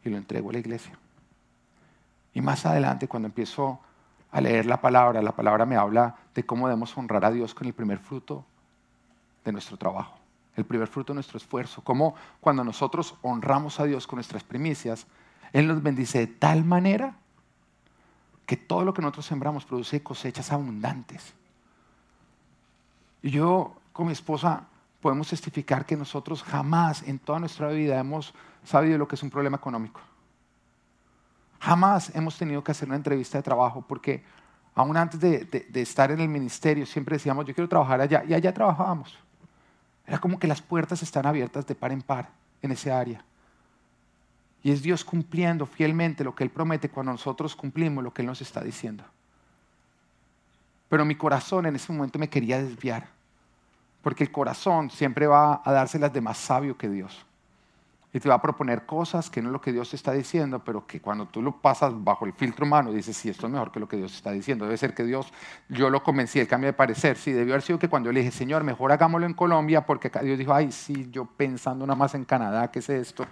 [0.03, 0.97] y lo entrego a la iglesia.
[2.33, 3.79] Y más adelante, cuando empiezo
[4.31, 7.67] a leer la palabra, la palabra me habla de cómo debemos honrar a Dios con
[7.67, 8.45] el primer fruto
[9.45, 10.17] de nuestro trabajo,
[10.55, 11.83] el primer fruto de nuestro esfuerzo.
[11.83, 15.07] Como cuando nosotros honramos a Dios con nuestras primicias,
[15.53, 17.15] Él nos bendice de tal manera
[18.45, 21.33] que todo lo que nosotros sembramos produce cosechas abundantes.
[23.21, 24.67] Y yo con mi esposa
[25.01, 29.29] podemos testificar que nosotros jamás en toda nuestra vida hemos sabido lo que es un
[29.29, 30.01] problema económico.
[31.59, 34.23] Jamás hemos tenido que hacer una entrevista de trabajo porque
[34.75, 38.53] aún antes de, estar en el ministerio siempre decíamos, yo quiero trabajar allá y allá
[38.53, 39.17] trabajábamos.
[40.05, 42.29] Era como que las puertas están abiertas de par en par
[42.61, 43.23] en ese área.
[44.65, 48.25] Y es Dios cumpliendo fielmente lo que Él promete cuando nosotros cumplimos lo que Él
[48.25, 49.03] nos está diciendo.
[50.89, 53.05] Pero mi corazón en ese momento me quería desviar,
[54.01, 57.27] porque el corazón siempre va a dárselas de más sabio que Dios
[58.11, 60.87] y te va a proponer cosas que no es lo que Dios está diciendo, pero
[60.87, 63.79] que cuando tú lo pasas bajo el filtro humano, dices, sí, esto es mejor que
[63.79, 64.65] lo que Dios está diciendo.
[64.65, 65.31] Debe ser que Dios,
[65.69, 67.17] yo lo convencí, el cambio de parecer.
[67.17, 70.09] Sí, debió haber sido que cuando yo le dije, Señor, mejor hagámoslo en Colombia, porque
[70.23, 73.27] Dios dijo, ay, sí, yo pensando nada más en Canadá, ¿qué es esto?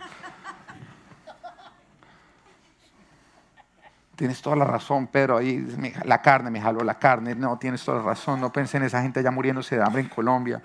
[4.16, 5.38] Tienes toda la razón, Pedro.
[5.38, 5.66] Ahí
[6.06, 7.36] la carne, me jaló la carne.
[7.36, 8.40] No, tienes toda la razón.
[8.40, 10.62] No pensé en esa gente ya muriéndose de hambre en Colombia.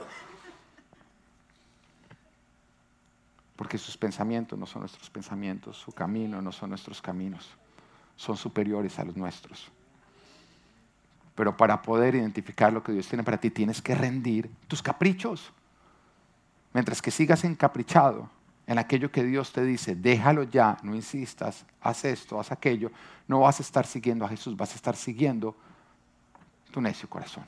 [3.58, 7.50] porque sus pensamientos no son nuestros pensamientos, su camino no son nuestros caminos,
[8.14, 9.68] son superiores a los nuestros.
[11.34, 15.52] Pero para poder identificar lo que Dios tiene para ti, tienes que rendir tus caprichos.
[16.72, 18.30] Mientras que sigas encaprichado
[18.68, 22.92] en aquello que Dios te dice, déjalo ya, no insistas, haz esto, haz aquello,
[23.26, 25.56] no vas a estar siguiendo a Jesús, vas a estar siguiendo
[26.70, 27.44] tu necio corazón.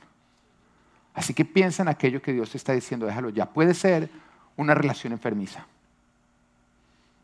[1.15, 3.47] Así que piensa en aquello que Dios te está diciendo, déjalo ya.
[3.47, 4.11] Puede ser
[4.57, 5.65] una relación enfermiza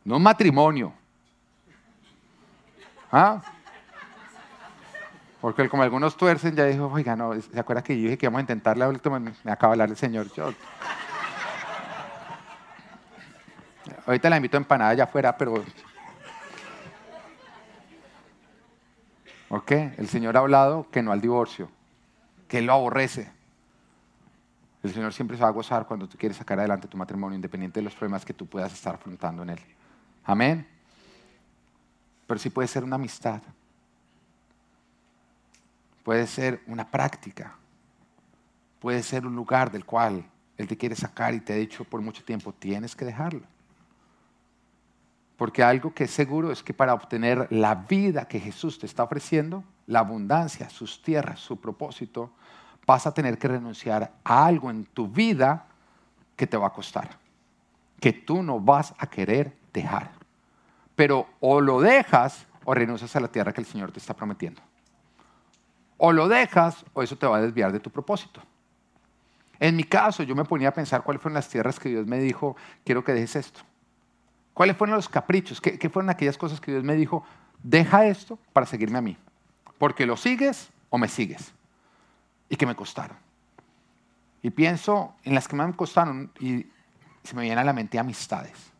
[0.06, 0.92] no un matrimonio.
[3.11, 3.42] ¿Ah?
[5.40, 8.38] Porque como algunos tuercen, ya dijo, oiga, no, ¿se acuerda que yo dije que íbamos
[8.38, 9.18] a intentar la última?
[9.18, 10.32] Me acaba de hablar el Señor.
[10.32, 10.54] Yo...
[14.07, 15.64] Ahorita la invito a empanada allá afuera, pero...
[19.49, 19.71] ¿Ok?
[19.71, 21.69] El Señor ha hablado que no al divorcio,
[22.49, 23.31] que Él lo aborrece.
[24.83, 27.81] El Señor siempre se va a gozar cuando tú quieres sacar adelante tu matrimonio, independiente
[27.81, 29.61] de los problemas que tú puedas estar afrontando en él.
[30.25, 30.66] Amén.
[32.27, 33.42] Pero sí puede ser una amistad.
[36.05, 37.57] Puede ser una práctica.
[38.79, 40.25] Puede ser un lugar del cual
[40.57, 43.42] Él te quiere sacar y te ha dicho por mucho tiempo, tienes que dejarlo.
[45.37, 49.03] Porque algo que es seguro es que para obtener la vida que Jesús te está
[49.03, 52.33] ofreciendo, la abundancia, sus tierras, su propósito,
[52.87, 55.67] vas a tener que renunciar a algo en tu vida
[56.37, 57.19] que te va a costar,
[58.00, 60.13] que tú no vas a querer dejar.
[60.94, 64.63] Pero o lo dejas o renuncias a la tierra que el Señor te está prometiendo.
[65.98, 68.40] O lo dejas o eso te va a desviar de tu propósito.
[69.58, 72.19] En mi caso, yo me ponía a pensar cuáles fueron las tierras que Dios me
[72.19, 73.60] dijo, quiero que dejes esto.
[74.57, 75.61] ¿Cuáles fueron los caprichos?
[75.61, 77.23] ¿Qué, ¿Qué, fueron aquellas cosas que Dios me dijo,
[77.63, 79.17] deja esto para seguirme a mí?
[79.77, 81.52] Porque lo sigues o me sigues.
[82.48, 83.19] Y que me costaron.
[84.42, 86.67] Y pienso en las que me costaron y
[87.23, 88.73] se me vienen a la mente amistades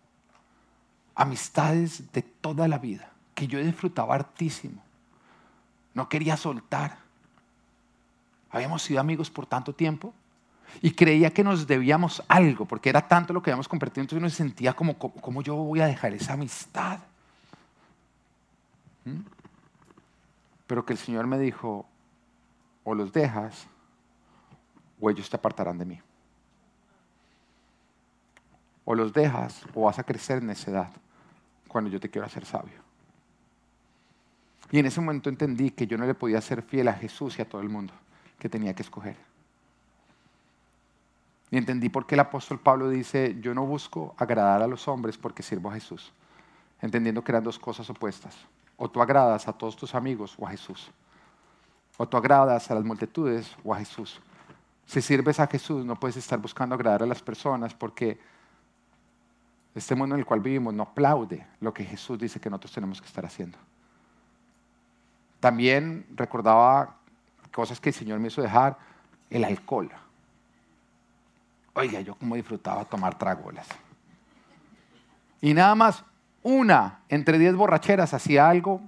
[1.16, 4.83] amistades de toda la vida que yo disfrutaba hartísimo.
[5.95, 6.99] No quería soltar.
[8.51, 10.14] Habíamos sido amigos por tanto tiempo
[10.83, 14.31] y creía que nos debíamos algo, porque era tanto lo que habíamos compartido, entonces uno
[14.31, 17.01] se sentía como, ¿cómo yo voy a dejar esa amistad?
[19.05, 19.21] ¿Mm?
[20.67, 21.87] Pero que el Señor me dijo,
[22.85, 23.67] o los dejas,
[25.01, 26.01] o ellos te apartarán de mí.
[28.85, 30.91] O los dejas, o vas a crecer en necedad
[31.69, 32.87] cuando yo te quiero hacer sabio.
[34.71, 37.43] Y en ese momento entendí que yo no le podía ser fiel a Jesús y
[37.43, 37.93] a todo el mundo,
[38.39, 39.17] que tenía que escoger.
[41.57, 45.16] Y entendí por qué el apóstol Pablo dice, yo no busco agradar a los hombres
[45.16, 46.12] porque sirvo a Jesús,
[46.82, 48.36] entendiendo que eran dos cosas opuestas.
[48.76, 50.90] O tú agradas a todos tus amigos o a Jesús.
[51.96, 54.20] O tú agradas a las multitudes o a Jesús.
[54.84, 58.20] Si sirves a Jesús no puedes estar buscando agradar a las personas porque
[59.74, 63.00] este mundo en el cual vivimos no aplaude lo que Jesús dice que nosotros tenemos
[63.00, 63.57] que estar haciendo.
[65.40, 66.96] También recordaba
[67.50, 68.76] cosas que el Señor me hizo dejar,
[69.30, 69.90] el alcohol.
[71.79, 73.68] Oiga, yo como disfrutaba tomar tragolas.
[75.43, 76.03] Y nada más
[76.43, 78.81] una entre diez borracheras hacía algo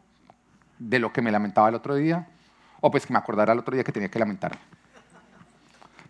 [0.78, 2.26] de lo que me lamentaba el otro día,
[2.80, 4.58] o pues que me acordara el otro día que tenía que lamentarme.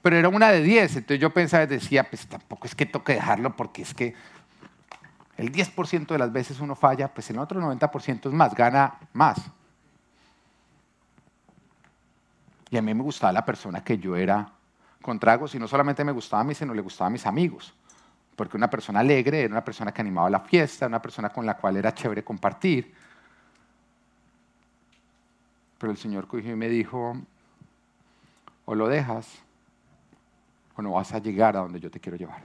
[0.03, 3.15] Pero era una de diez, entonces yo pensaba y decía, pues tampoco es que toque
[3.15, 4.15] dejarlo porque es que
[5.37, 9.51] el 10% de las veces uno falla, pues el otro 90% es más, gana más.
[12.71, 14.53] Y a mí me gustaba la persona que yo era
[15.09, 17.73] con tragos y no solamente me gustaba a mí, sino le gustaba a mis amigos.
[18.37, 21.57] Porque una persona alegre era una persona que animaba la fiesta, una persona con la
[21.57, 22.95] cual era chévere compartir.
[25.79, 27.17] Pero el Señor cogió y me dijo,
[28.67, 29.27] o lo dejas
[30.77, 32.43] o no vas a llegar a donde yo te quiero llevar.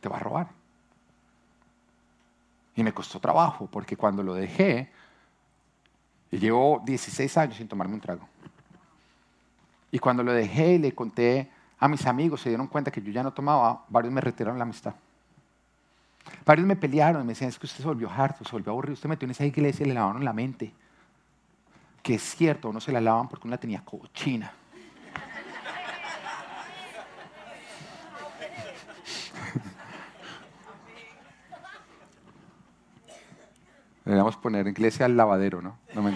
[0.00, 0.48] Te va a robar.
[2.74, 4.90] Y me costó trabajo, porque cuando lo dejé,
[6.30, 8.26] y llevo 16 años sin tomarme un trago.
[9.92, 13.12] Y cuando lo dejé y le conté a mis amigos, se dieron cuenta que yo
[13.12, 14.94] ya no tomaba, varios me retiraron la amistad.
[16.46, 19.08] Varios me pelearon me decían, es que usted se volvió harto, se volvió aburrido, usted
[19.08, 20.72] metió en esa iglesia y le lavaron la mente.
[22.02, 24.50] Que es cierto, no se la lavan porque uno la tenía cochina.
[34.06, 35.76] Deberíamos poner iglesia al lavadero, ¿no?
[35.94, 36.14] no me...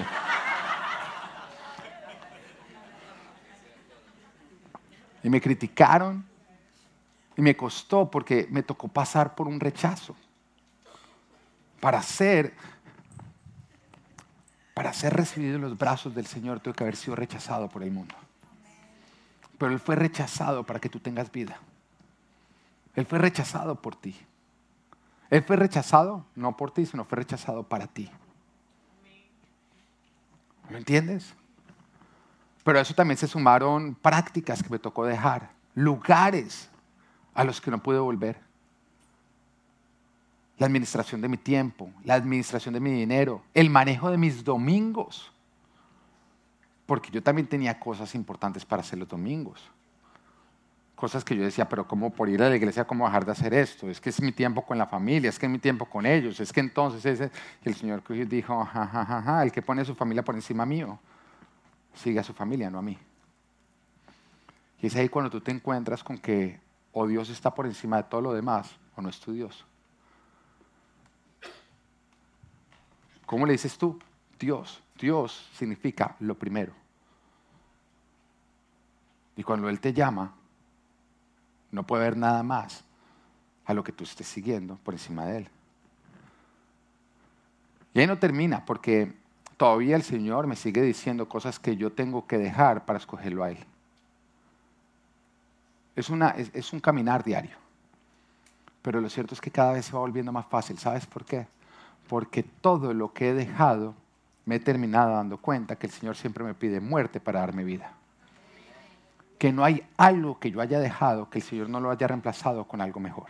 [5.27, 6.25] Y me criticaron.
[7.37, 10.15] Y me costó porque me tocó pasar por un rechazo.
[11.81, 12.55] Para ser,
[14.73, 17.91] para ser recibido en los brazos del Señor, tuve que haber sido rechazado por el
[17.91, 18.15] mundo.
[19.59, 21.59] Pero Él fue rechazado para que tú tengas vida.
[22.95, 24.17] Él fue rechazado por ti.
[25.29, 28.09] Él fue rechazado no por ti, sino fue rechazado para ti.
[30.71, 31.35] ¿Me entiendes?
[32.67, 36.69] Pero a eso también se sumaron prácticas que me tocó dejar, lugares
[37.33, 38.41] a los que no pude volver.
[40.59, 45.31] La administración de mi tiempo, la administración de mi dinero, el manejo de mis domingos.
[46.87, 49.71] Porque yo también tenía cosas importantes para hacer los domingos
[50.97, 53.53] cosas que yo decía, pero ¿cómo por ir a la iglesia, cómo dejar de hacer
[53.53, 53.91] esto?
[53.91, 56.41] Es que es mi tiempo con la familia, es que es mi tiempo con ellos,
[56.41, 57.31] es que entonces ese,
[57.65, 60.99] el Señor dijo, ja, ja, ja, el que pone a su familia por encima mío,
[61.97, 62.97] sigue a su familia, no a mí.
[64.81, 66.61] Y es ahí cuando tú te encuentras con que
[66.93, 69.65] o Dios está por encima de todo lo demás, o no es tu Dios.
[73.27, 73.99] ¿Cómo le dices tú?
[74.39, 74.83] Dios.
[74.99, 76.73] Dios significa lo primero.
[79.37, 80.33] Y cuando Él te llama,
[81.71, 82.85] no puede haber nada más
[83.67, 85.49] a lo que tú estés siguiendo por encima de Él.
[87.93, 89.15] Y ahí no termina, porque
[89.57, 93.51] todavía el Señor me sigue diciendo cosas que yo tengo que dejar para escogerlo a
[93.51, 93.59] Él.
[95.95, 97.57] Es, una, es, un caminar diario.
[98.83, 100.79] Pero lo cierto es que cada vez se va volviendo más fácil.
[100.79, 101.47] ¿Sabes por qué?
[102.09, 103.95] Porque todo lo que he dejado
[104.45, 107.97] me he terminado dando cuenta que el Señor siempre me pide muerte para darme vida
[109.39, 112.65] que no hay algo que yo haya dejado que el Señor no lo haya reemplazado
[112.65, 113.27] con algo mejor.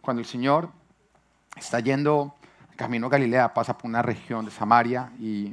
[0.00, 0.70] Cuando el Señor
[1.56, 2.34] está yendo
[2.78, 5.52] camino Galilea, pasa por una región de Samaria y,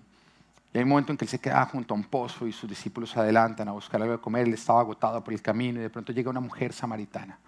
[0.74, 3.10] hay un momento en que él se queda junto a un pozo y sus discípulos
[3.10, 4.46] se adelantan a buscar algo de comer.
[4.46, 7.40] Él estaba agotado por el camino y de pronto llega una mujer samaritana.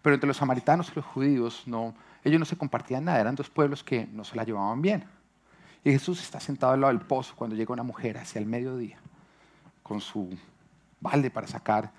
[0.00, 3.50] Pero entre los samaritanos y los judíos, no, ellos no se compartían nada, eran dos
[3.50, 5.04] pueblos que no se la llevaban bien.
[5.82, 8.98] Y Jesús está sentado al lado del pozo cuando llega una mujer hacia el mediodía
[9.82, 10.30] con su
[11.00, 11.90] balde para sacar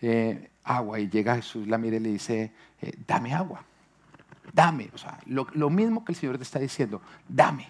[0.00, 3.64] eh, agua y llega Jesús, la mira y le dice, eh, dame agua,
[4.52, 7.68] dame, o sea, lo, mismo que el Señor te está diciendo, dame,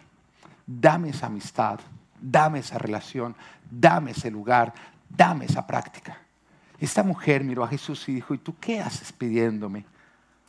[0.66, 1.80] dame esa amistad
[2.20, 3.34] dame esa relación,
[3.70, 4.72] dame ese lugar,
[5.08, 6.18] dame esa práctica.
[6.78, 9.84] Esta mujer miró a Jesús y dijo, ¿y tú qué haces pidiéndome?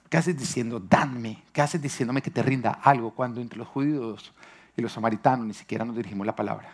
[0.09, 1.43] ¿Qué haces diciendo, dame?
[1.53, 4.33] ¿Qué haces diciéndome que te rinda algo cuando entre los judíos
[4.75, 6.73] y los samaritanos ni siquiera nos dirigimos la palabra?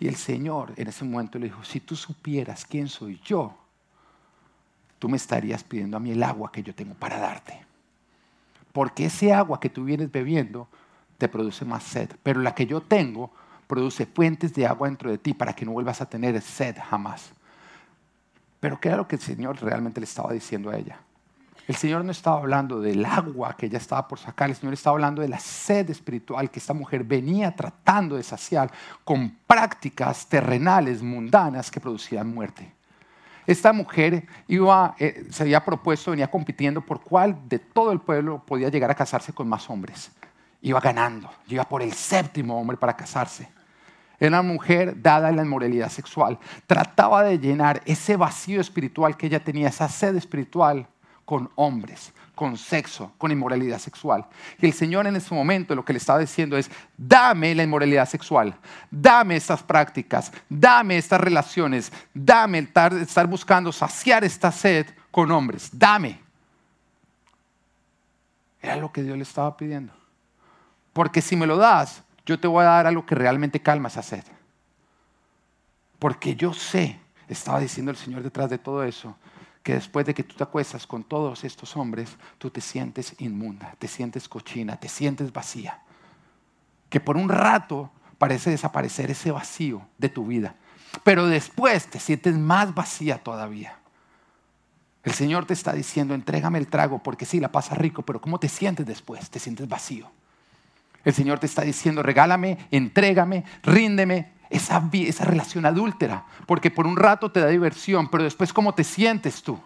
[0.00, 3.56] Y el Señor en ese momento le dijo, si tú supieras quién soy yo,
[4.98, 7.71] tú me estarías pidiendo a mí el agua que yo tengo para darte.
[8.72, 10.68] Porque ese agua que tú vienes bebiendo
[11.18, 13.30] te produce más sed, pero la que yo tengo
[13.66, 17.32] produce fuentes de agua dentro de ti para que no vuelvas a tener sed jamás.
[18.60, 21.00] Pero ¿qué era lo que el Señor realmente le estaba diciendo a ella?
[21.68, 24.94] El Señor no estaba hablando del agua que ella estaba por sacar, el Señor estaba
[24.94, 28.70] hablando de la sed espiritual que esta mujer venía tratando de saciar
[29.04, 32.72] con prácticas terrenales, mundanas, que producían muerte.
[33.46, 38.42] Esta mujer iba, eh, se había propuesto, venía compitiendo por cuál de todo el pueblo
[38.46, 40.10] podía llegar a casarse con más hombres.
[40.60, 43.48] Iba ganando, iba por el séptimo hombre para casarse.
[44.20, 46.38] Era una mujer dada en la inmoralidad sexual.
[46.66, 50.86] Trataba de llenar ese vacío espiritual que ella tenía, esa sed espiritual,
[51.24, 54.26] con hombres, con sexo, con inmoralidad sexual.
[54.58, 58.08] Y el Señor en ese momento lo que le estaba diciendo es, dame la inmoralidad
[58.08, 58.56] sexual,
[58.90, 62.68] dame estas prácticas, dame estas relaciones, dame
[63.00, 66.20] estar buscando saciar esta sed con hombres, dame.
[68.60, 69.92] Era lo que Dios le estaba pidiendo.
[70.92, 74.02] Porque si me lo das, yo te voy a dar algo que realmente calma esa
[74.02, 74.24] sed.
[75.98, 79.16] Porque yo sé, estaba diciendo el Señor detrás de todo eso,
[79.62, 83.74] que después de que tú te acuestas con todos estos hombres, tú te sientes inmunda,
[83.78, 85.80] te sientes cochina, te sientes vacía.
[86.90, 90.56] Que por un rato parece desaparecer ese vacío de tu vida,
[91.04, 93.78] pero después te sientes más vacía todavía.
[95.04, 98.38] El Señor te está diciendo, entrégame el trago, porque sí, la pasa rico, pero ¿cómo
[98.38, 99.30] te sientes después?
[99.30, 100.10] Te sientes vacío.
[101.04, 107.30] El Señor te está diciendo, regálame, entrégame, ríndeme esa, relación adúltera, porque por un rato
[107.30, 109.58] te da diversión, pero después ¿cómo te sientes tú?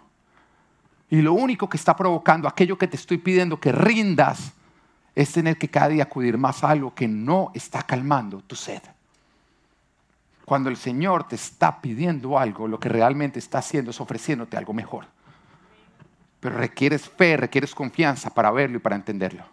[1.10, 4.52] Y lo único que está provocando aquello que te estoy pidiendo que rindas
[5.14, 8.82] es tener que cada día acudir más a algo que no está calmando tu sed.
[10.44, 14.72] Cuando el Señor te está pidiendo algo, lo que realmente está haciendo es ofreciéndote algo
[14.72, 15.06] mejor.
[16.38, 19.44] Pero requieres fe, requieres confianza para verlo y para entenderlo.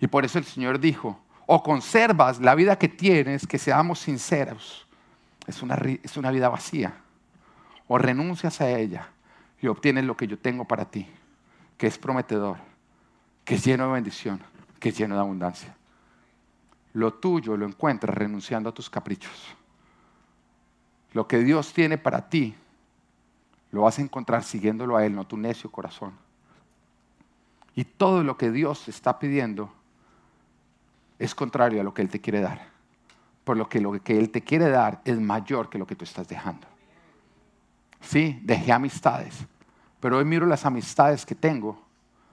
[0.00, 4.86] Y por eso el Señor dijo, o conservas la vida que tienes, que seamos sinceros,
[5.46, 6.94] es una, es una vida vacía,
[7.88, 9.08] o renuncias a ella
[9.60, 11.06] y obtienes lo que yo tengo para ti,
[11.76, 12.58] que es prometedor,
[13.44, 14.40] que es lleno de bendición,
[14.78, 15.74] que es lleno de abundancia.
[16.94, 19.54] Lo tuyo lo encuentras renunciando a tus caprichos.
[21.12, 22.54] Lo que Dios tiene para ti,
[23.70, 26.12] lo vas a encontrar siguiéndolo a Él, no tu necio corazón.
[27.74, 29.72] Y todo lo que Dios te está pidiendo
[31.22, 32.66] es contrario a lo que Él te quiere dar.
[33.44, 36.04] Por lo que lo que Él te quiere dar es mayor que lo que tú
[36.04, 36.66] estás dejando.
[38.00, 39.46] Sí, dejé amistades,
[40.00, 41.80] pero hoy miro las amistades que tengo,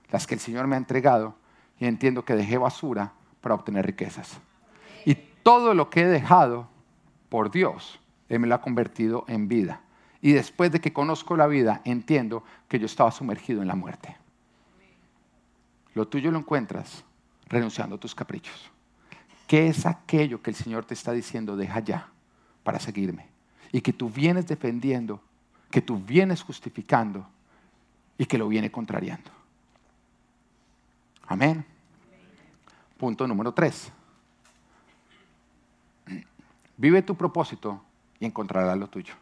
[0.10, 1.36] las que el Señor me ha entregado,
[1.80, 4.40] y entiendo que dejé basura para obtener riquezas.
[5.06, 6.68] Y todo lo que he dejado
[7.30, 9.82] por Dios, Él me lo ha convertido en vida.
[10.20, 14.18] Y después de que conozco la vida, entiendo que yo estaba sumergido en la muerte.
[15.94, 17.06] Lo tuyo lo encuentras
[17.48, 18.72] renunciando a tus caprichos.
[19.50, 22.10] ¿Qué es aquello que el Señor te está diciendo, deja ya
[22.62, 23.26] para seguirme?
[23.72, 25.24] Y que tú vienes defendiendo,
[25.72, 27.28] que tú vienes justificando
[28.16, 29.32] y que lo viene contrariando.
[31.26, 31.66] Amén.
[33.00, 33.92] Punto número tres.
[36.78, 37.84] Vive tu propósito
[38.20, 39.16] y encontrarás lo tuyo.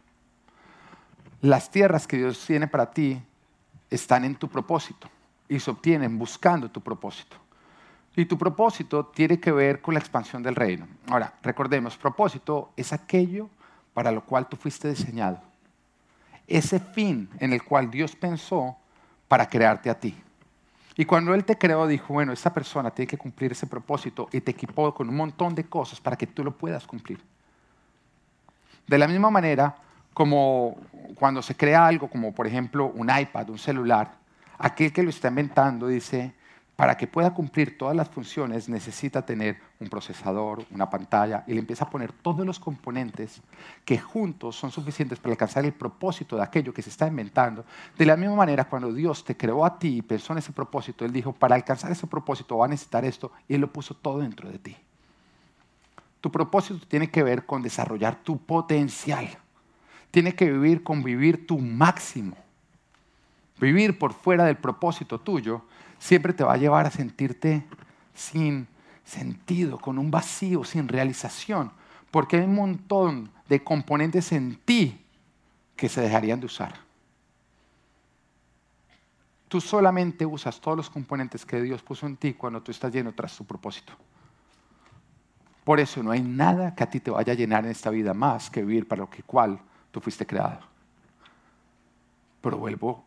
[1.40, 3.22] Las tierras que Dios tiene para ti
[3.90, 5.10] están en tu propósito
[5.48, 7.47] y se obtienen buscando tu propósito.
[8.18, 10.88] Y tu propósito tiene que ver con la expansión del reino.
[11.08, 13.48] Ahora, recordemos, propósito es aquello
[13.94, 15.40] para lo cual tú fuiste diseñado.
[16.48, 18.76] Ese fin en el cual Dios pensó
[19.28, 20.16] para crearte a ti.
[20.96, 24.42] Y cuando Él te creó, dijo, bueno, esa persona tiene que cumplir ese propósito y
[24.42, 27.20] te equipó con un montón de cosas para que tú lo puedas cumplir.
[28.88, 29.76] De la misma manera,
[30.16, 30.76] como
[31.14, 34.16] cuando se crea algo, como por ejemplo un iPad, un celular,
[34.58, 36.34] aquel que lo está inventando dice,
[36.78, 41.60] para que pueda cumplir todas las funciones necesita tener un procesador, una pantalla, y le
[41.60, 43.42] empieza a poner todos los componentes
[43.84, 47.66] que juntos son suficientes para alcanzar el propósito de aquello que se está inventando.
[47.98, 51.04] De la misma manera, cuando Dios te creó a ti y pensó en ese propósito,
[51.04, 54.20] Él dijo, para alcanzar ese propósito va a necesitar esto, y Él lo puso todo
[54.20, 54.78] dentro de ti.
[56.22, 59.28] Tu propósito tiene que ver con desarrollar tu potencial.
[60.12, 62.38] Tiene que vivir con vivir tu máximo.
[63.60, 65.64] Vivir por fuera del propósito tuyo
[66.00, 67.66] siempre te va a llevar a sentirte
[68.14, 68.68] sin
[69.04, 71.72] sentido, con un vacío, sin realización,
[72.12, 75.06] Porque hay un montón de componentes en ti
[75.76, 76.74] que se dejarían de usar.
[79.48, 83.14] Tú solamente usas todos los componentes que Dios puso en ti cuando tú estás lleno
[83.14, 83.94] tras su propósito.
[85.64, 88.14] Por eso no hay nada que a ti te vaya a llenar en esta vida
[88.14, 89.60] más que vivir para lo que cual
[89.92, 90.62] tú fuiste creado.
[92.42, 93.04] Pero vuelvo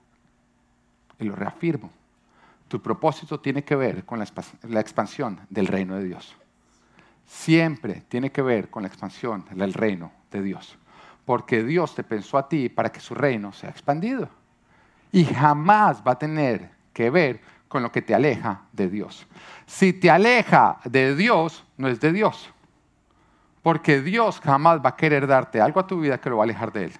[1.19, 1.91] y lo reafirmo.
[2.71, 6.37] Tu propósito tiene que ver con la expansión del reino de Dios.
[7.27, 10.79] Siempre tiene que ver con la expansión del reino de Dios.
[11.25, 14.29] Porque Dios te pensó a ti para que su reino sea expandido.
[15.11, 19.27] Y jamás va a tener que ver con lo que te aleja de Dios.
[19.67, 22.51] Si te aleja de Dios, no es de Dios.
[23.65, 26.45] Porque Dios jamás va a querer darte algo a tu vida que lo va a
[26.45, 26.93] alejar de Él.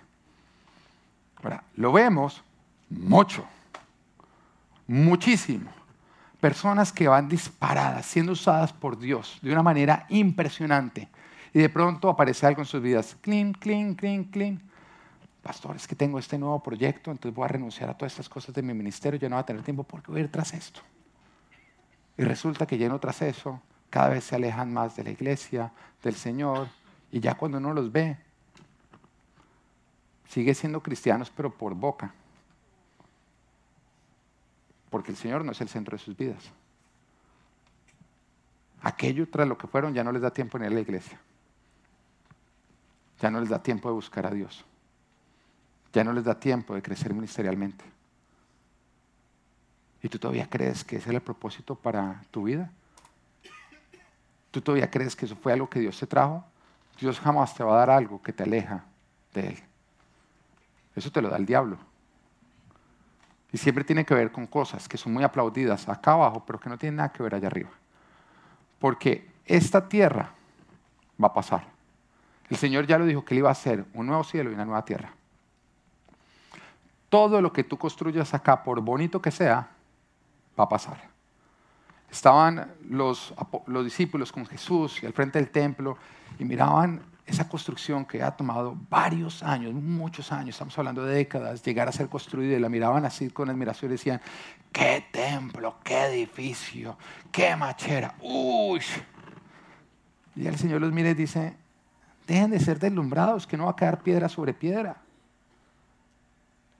[1.45, 2.43] Ahora, lo vemos
[2.89, 3.47] mucho
[4.91, 5.71] muchísimo.
[6.41, 11.09] Personas que van disparadas, siendo usadas por Dios de una manera impresionante.
[11.55, 13.17] Y de pronto aparece algo en sus vidas.
[13.21, 14.61] Clean, clean, clean, clean.
[15.43, 18.55] Pastor, es que tengo este nuevo proyecto, entonces voy a renunciar a todas estas cosas
[18.55, 20.81] de mi ministerio, ya no voy a tener tiempo porque voy a ir tras esto.
[22.19, 25.73] Y resulta que lleno tras eso, cada vez se alejan más de la iglesia,
[26.03, 26.69] del Señor,
[27.11, 28.19] y ya cuando uno los ve,
[30.29, 32.13] sigue siendo cristianos, pero por boca
[34.91, 36.51] porque el Señor no es el centro de sus vidas.
[38.83, 41.19] Aquello tras lo que fueron ya no les da tiempo en a la iglesia.
[43.21, 44.65] Ya no les da tiempo de buscar a Dios.
[45.93, 47.85] Ya no les da tiempo de crecer ministerialmente.
[50.03, 52.71] ¿Y tú todavía crees que ese es el propósito para tu vida?
[54.51, 56.45] ¿Tú todavía crees que eso fue algo que Dios te trajo?
[56.99, 58.85] Dios jamás te va a dar algo que te aleja
[59.35, 59.59] de Él.
[60.97, 61.79] Eso te lo da el diablo.
[63.53, 66.69] Y siempre tiene que ver con cosas que son muy aplaudidas acá abajo, pero que
[66.69, 67.71] no tienen nada que ver allá arriba.
[68.79, 70.31] Porque esta tierra
[71.23, 71.67] va a pasar.
[72.49, 74.65] El Señor ya lo dijo que Él iba a hacer un nuevo cielo y una
[74.65, 75.13] nueva tierra.
[77.09, 79.69] Todo lo que tú construyas acá, por bonito que sea,
[80.59, 81.11] va a pasar.
[82.11, 83.35] Estaban los,
[83.67, 85.97] los discípulos con Jesús y al frente del templo
[86.39, 91.63] y miraban esa construcción que ha tomado varios años, muchos años, estamos hablando de décadas,
[91.63, 94.21] llegar a ser construida y la miraban así con admiración y decían,
[94.73, 96.97] qué templo, qué edificio,
[97.31, 98.81] qué machera, uy.
[100.35, 101.55] Y el Señor los mira y dice,
[102.27, 104.97] dejen de ser deslumbrados, que no va a quedar piedra sobre piedra.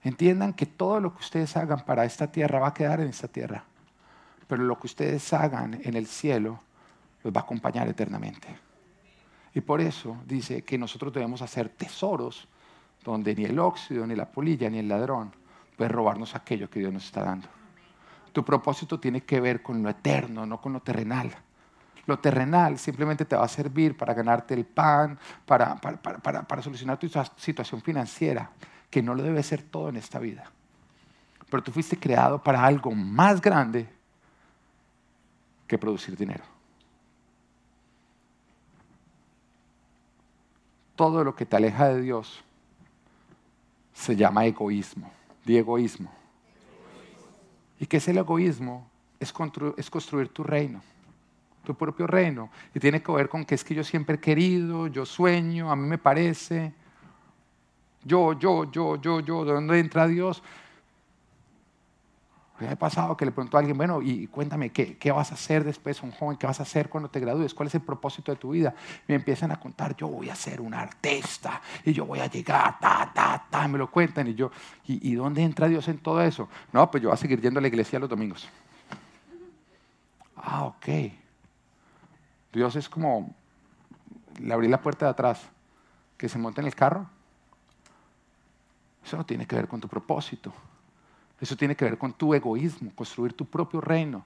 [0.03, 3.27] Entiendan que todo lo que ustedes hagan para esta tierra va a quedar en esta
[3.27, 3.63] tierra,
[4.47, 6.59] pero lo que ustedes hagan en el cielo
[7.23, 8.70] los va a acompañar eternamente.
[9.53, 12.47] Y por eso dice que nosotros debemos hacer tesoros
[13.03, 15.33] donde ni el óxido, ni la polilla, ni el ladrón
[15.75, 17.47] puede robarnos aquello que Dios nos está dando.
[18.31, 21.35] Tu propósito tiene que ver con lo eterno, no con lo terrenal.
[22.05, 27.09] Lo terrenal simplemente te va a servir para ganarte el pan, para, para, solucionar tu
[27.37, 28.51] situación financiera,
[28.89, 30.45] que no lo debe ser todo en esta vida.
[31.49, 33.87] Pero tú fuiste creado para algo más grande
[35.67, 36.50] que producir dinero.
[40.95, 42.43] Todo lo que te aleja de Dios
[43.93, 45.11] se llama egoísmo,
[45.45, 46.11] de egoísmo.
[47.79, 48.87] ¿Y qué es el egoísmo?
[49.19, 49.33] Es,
[49.77, 50.81] es construir tu reino,
[51.63, 52.49] tu propio reino.
[52.73, 55.75] Y tiene que ver con que es que yo siempre he querido, yo sueño, a
[55.75, 56.73] mí me parece.
[58.03, 60.41] Yo, yo, yo, yo, yo, ¿de dónde entra Dios?
[62.61, 65.33] Me ha pasado que le preguntó a alguien, bueno, y cuéntame, ¿qué, ¿qué, vas a
[65.33, 66.37] hacer después, un joven?
[66.37, 67.55] ¿Qué vas a hacer cuando te gradúes?
[67.55, 68.75] ¿Cuál es el propósito de tu vida?
[69.07, 72.27] Y me empiezan a contar, yo voy a ser un artista y yo voy a
[72.27, 74.27] llegar, ta, ta, ta, me lo cuentan.
[74.27, 74.51] Y yo,
[74.85, 76.49] ¿y, dónde entra Dios en todo eso?
[76.71, 78.47] No, pues yo voy a seguir yendo a la iglesia los domingos.
[80.35, 80.87] Ah, ok.
[82.53, 83.33] Dios es como,
[84.39, 85.41] le abrí la puerta de atrás,
[86.15, 87.09] que se monte en el carro.
[89.03, 90.53] Eso no tiene que ver con tu propósito.
[91.41, 94.23] Eso tiene que ver con tu egoísmo, construir tu propio reino.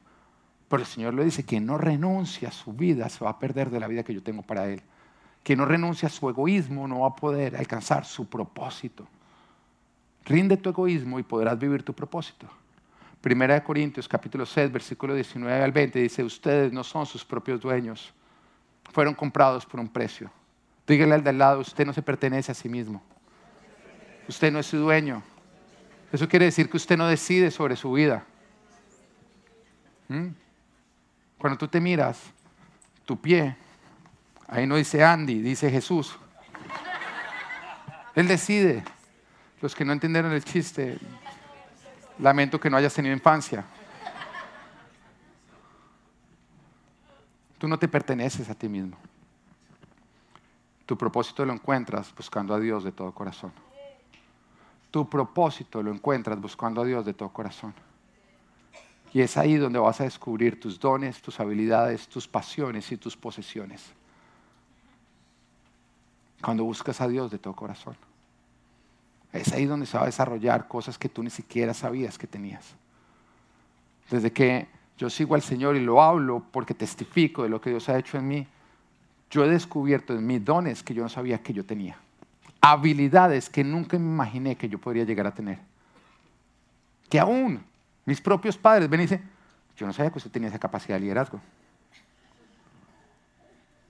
[0.68, 3.70] Pero el Señor le dice que no renuncia a su vida, se va a perder
[3.70, 4.82] de la vida que yo tengo para Él.
[5.42, 9.08] Que no renuncia a su egoísmo, no va a poder alcanzar su propósito.
[10.26, 12.48] Rinde tu egoísmo y podrás vivir tu propósito.
[13.22, 17.62] Primera de Corintios capítulo 6, versículo 19 al 20 dice, ustedes no son sus propios
[17.62, 18.14] dueños,
[18.92, 20.30] fueron comprados por un precio.
[20.86, 23.02] Dígale al de al lado, usted no se pertenece a sí mismo.
[24.28, 25.24] Usted no es su dueño.
[26.12, 28.26] Eso quiere decir que usted no decide sobre su vida.
[30.08, 30.28] ¿Mm?
[31.38, 32.20] Cuando tú te miras,
[33.06, 33.56] tu pie,
[34.48, 36.18] ahí no dice Andy, dice Jesús.
[38.16, 38.84] Él decide.
[39.62, 41.00] Los que no entendieron el chiste,
[42.20, 43.66] lamento que no hayas tenido infancia.
[47.58, 48.98] Tú no te perteneces a ti mismo.
[50.86, 53.54] Tu propósito lo encuentras buscando a Dios de todo corazón.
[54.96, 57.74] Tu propósito lo encuentras buscando a Dios de todo corazón.
[59.12, 63.18] Y es ahí donde vas a descubrir tus dones, tus habilidades, tus pasiones y tus
[63.18, 63.92] posesiones.
[66.42, 67.98] Cuando buscas a Dios de todo corazón.
[69.34, 72.74] Es ahí donde se va a desarrollar cosas que tú ni siquiera sabías que tenías.
[74.10, 77.90] Desde que yo sigo al Señor y lo hablo porque testifico de lo que Dios
[77.90, 78.48] ha hecho en mí,
[79.30, 81.98] yo he descubierto en mis dones que yo no sabía que yo tenía.
[82.68, 85.60] Habilidades que nunca me imaginé que yo podría llegar a tener.
[87.08, 87.64] Que aún
[88.06, 89.30] mis propios padres ven y dicen,
[89.78, 91.40] yo no sabía que usted tenía esa capacidad de liderazgo.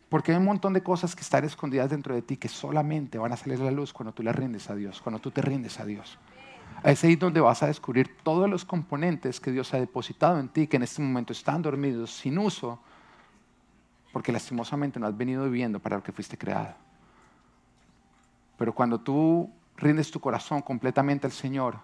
[0.10, 3.32] Porque hay un montón de cosas que están escondidas dentro de ti que solamente van
[3.32, 5.80] a salir a la luz cuando tú le rindes a Dios, cuando tú te rindes
[5.80, 6.20] a Dios.
[6.84, 10.68] Es ahí donde vas a descubrir todos los componentes que Dios ha depositado en ti,
[10.68, 12.78] que en este momento están dormidos, sin uso,
[14.12, 16.85] porque lastimosamente no has venido viviendo para lo que fuiste creado.
[18.58, 21.80] Pero cuando tú rindes tu corazón completamente al Señor,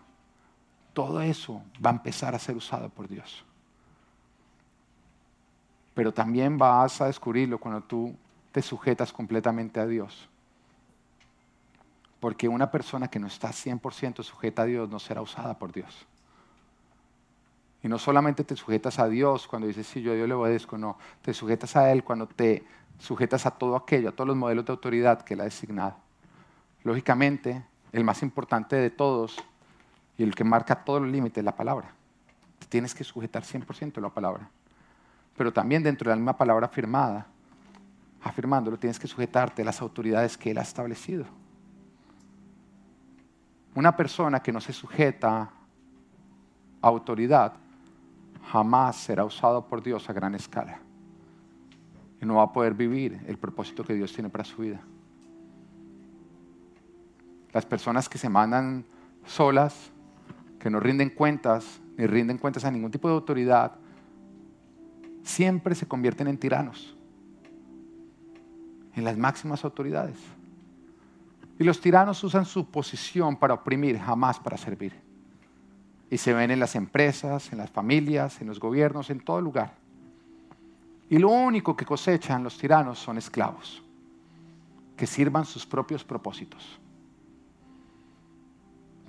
[0.93, 3.45] todo eso va a empezar a ser usado por Dios.
[5.93, 8.15] Pero también vas a descubrirlo cuando tú
[8.51, 10.29] te sujetas completamente a Dios.
[12.19, 16.05] Porque una persona que no está 100% sujeta a Dios no será usada por Dios.
[17.83, 20.77] Y no solamente te sujetas a Dios cuando dices, sí, yo a Dios le obedezco,
[20.77, 22.63] no, te sujetas a Él cuando te
[22.99, 25.95] sujetas a todo aquello, a todos los modelos de autoridad que Él ha designado.
[26.83, 29.37] Lógicamente, el más importante de todos
[30.17, 31.93] y el que marca todos los límites es la palabra.
[32.59, 34.49] Te tienes que sujetar 100% a la palabra.
[35.37, 37.27] Pero también dentro de la misma palabra afirmada,
[38.23, 41.25] afirmándolo, tienes que sujetarte a las autoridades que Él ha establecido.
[43.73, 45.41] Una persona que no se sujeta
[46.81, 47.53] a autoridad
[48.51, 50.79] jamás será usado por Dios a gran escala.
[52.21, 54.81] Y no va a poder vivir el propósito que Dios tiene para su vida.
[57.53, 58.85] Las personas que se mandan
[59.25, 59.91] solas,
[60.59, 63.73] que no rinden cuentas, ni rinden cuentas a ningún tipo de autoridad,
[65.23, 66.95] siempre se convierten en tiranos,
[68.95, 70.17] en las máximas autoridades.
[71.59, 74.93] Y los tiranos usan su posición para oprimir, jamás para servir.
[76.09, 79.75] Y se ven en las empresas, en las familias, en los gobiernos, en todo lugar.
[81.09, 83.83] Y lo único que cosechan los tiranos son esclavos,
[84.95, 86.79] que sirvan sus propios propósitos.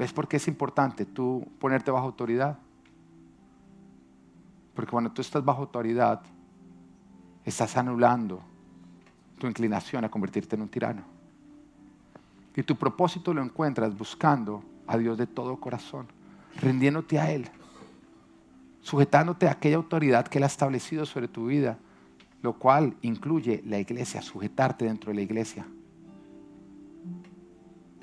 [0.03, 2.59] ¿Ves por qué es importante tú ponerte bajo autoridad?
[4.75, 6.21] Porque cuando tú estás bajo autoridad,
[7.45, 8.43] estás anulando
[9.39, 11.05] tu inclinación a convertirte en un tirano.
[12.57, 16.09] Y tu propósito lo encuentras buscando a Dios de todo corazón,
[16.61, 17.49] rindiéndote a Él,
[18.81, 21.79] sujetándote a aquella autoridad que Él ha establecido sobre tu vida,
[22.43, 25.65] lo cual incluye la iglesia, sujetarte dentro de la iglesia,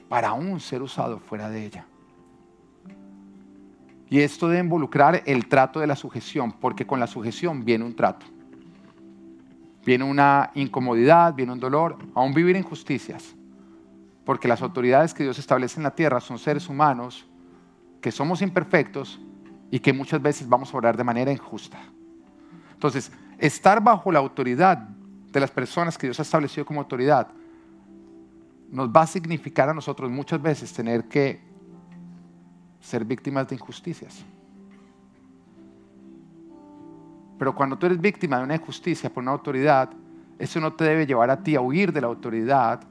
[0.09, 1.85] para aún ser usado fuera de ella.
[4.09, 7.95] Y esto debe involucrar el trato de la sujeción, porque con la sujeción viene un
[7.95, 8.25] trato.
[9.85, 13.35] Viene una incomodidad, viene un dolor, aún vivir injusticias.
[14.25, 17.27] Porque las autoridades que Dios establece en la tierra son seres humanos
[18.01, 19.19] que somos imperfectos
[19.69, 21.77] y que muchas veces vamos a orar de manera injusta.
[22.73, 27.27] Entonces, estar bajo la autoridad de las personas que Dios ha establecido como autoridad
[28.71, 31.39] nos va a significar a nosotros muchas veces tener que
[32.79, 34.23] ser víctimas de injusticias.
[37.37, 39.89] Pero cuando tú eres víctima de una injusticia por una autoridad,
[40.37, 42.81] eso no te debe llevar a ti a huir de la autoridad,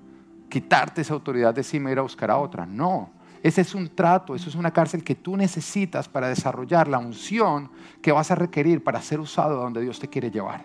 [0.48, 2.64] quitarte esa autoridad de encima y ir a buscar a otra.
[2.64, 3.10] No,
[3.42, 7.70] ese es un trato, eso es una cárcel que tú necesitas para desarrollar la unción
[8.02, 10.64] que vas a requerir para ser usado donde Dios te quiere llevar.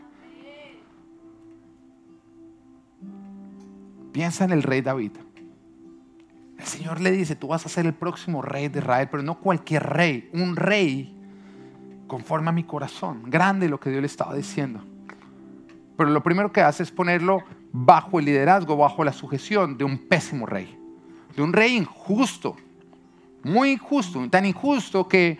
[4.14, 5.12] Piensa en el rey David.
[6.60, 9.40] El Señor le dice, tú vas a ser el próximo rey de Israel, pero no
[9.40, 11.20] cualquier rey, un rey
[12.08, 13.24] conforme a mi corazón.
[13.26, 14.82] Grande lo que Dios le estaba diciendo.
[15.98, 19.98] Pero lo primero que hace es ponerlo bajo el liderazgo, bajo la sujeción de un
[19.98, 20.78] pésimo rey,
[21.36, 22.56] de un rey injusto,
[23.44, 25.40] muy injusto, tan injusto que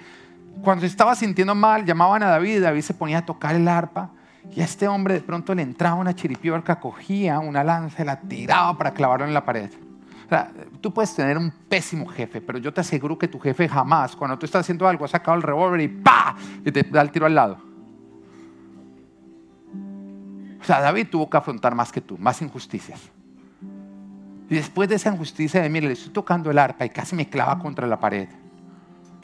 [0.64, 4.12] cuando se estaba sintiendo mal llamaban a David, David se ponía a tocar el arpa
[4.52, 8.20] y a este hombre de pronto le entraba una chiripiorca, cogía una lanza y la
[8.20, 9.70] tiraba para clavarlo en la pared
[10.82, 14.38] tú puedes tener un pésimo jefe, pero yo te aseguro que tu jefe jamás, cuando
[14.38, 16.36] tú estás haciendo algo, ha sacado el revólver y ¡pa!
[16.66, 17.58] y te da el tiro al lado.
[20.62, 23.00] O sea, David tuvo que afrontar más que tú, más injusticias.
[24.50, 27.30] Y después de esa injusticia de, mire, le estoy tocando el arpa y casi me
[27.30, 28.30] clava contra la pared.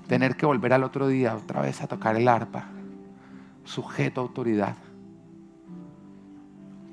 [0.07, 2.65] Tener que volver al otro día otra vez a tocar el arpa,
[3.63, 4.75] sujeto a autoridad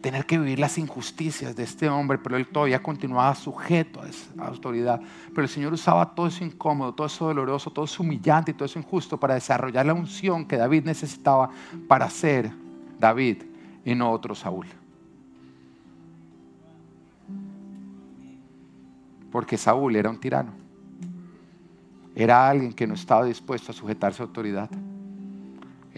[0.07, 4.31] tener que vivir las injusticias de este hombre, pero él todavía continuaba sujeto a esa
[4.39, 5.01] autoridad.
[5.31, 8.67] Pero el Señor usaba todo eso incómodo, todo eso doloroso, todo eso humillante y todo
[8.67, 11.51] eso injusto para desarrollar la unción que David necesitaba
[11.89, 12.53] para ser
[13.01, 13.43] David
[13.85, 14.69] y no otro Saúl.
[19.33, 20.53] Porque Saúl era un tirano.
[22.15, 24.71] Era alguien que no estaba dispuesto a sujetarse a autoridad.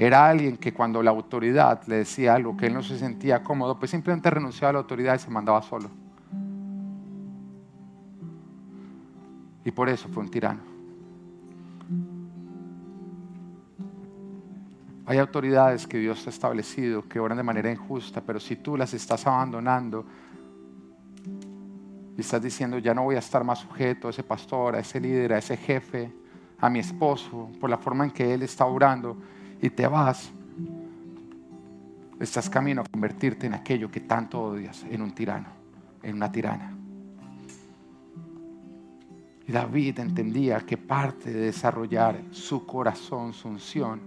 [0.00, 3.80] Era alguien que cuando la autoridad le decía algo que él no se sentía cómodo,
[3.80, 5.90] pues simplemente renunciaba a la autoridad y se mandaba solo.
[9.64, 10.60] Y por eso fue un tirano.
[15.04, 18.94] Hay autoridades que Dios ha establecido que oran de manera injusta, pero si tú las
[18.94, 20.06] estás abandonando
[22.16, 25.00] y estás diciendo, ya no voy a estar más sujeto a ese pastor, a ese
[25.00, 26.12] líder, a ese jefe,
[26.60, 29.16] a mi esposo, por la forma en que él está orando,
[29.60, 30.30] y te vas,
[32.20, 35.48] estás camino a convertirte en aquello que tanto odias, en un tirano,
[36.02, 36.74] en una tirana.
[39.46, 44.00] Y David entendía que parte de desarrollar su corazón, su unción,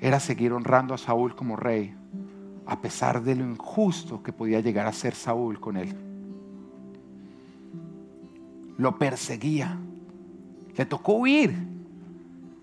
[0.00, 1.94] era seguir honrando a Saúl como rey,
[2.66, 5.94] a pesar de lo injusto que podía llegar a ser Saúl con él.
[8.78, 9.76] Lo perseguía,
[10.76, 11.77] le tocó huir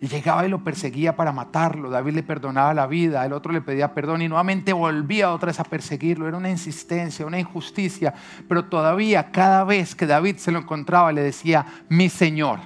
[0.05, 1.89] y llegaba y lo perseguía para matarlo.
[1.89, 5.59] David le perdonaba la vida, el otro le pedía perdón y nuevamente volvía otra vez
[5.59, 6.27] a perseguirlo.
[6.27, 8.13] Era una insistencia, una injusticia.
[8.47, 12.59] Pero todavía cada vez que David se lo encontraba le decía, mi Señor,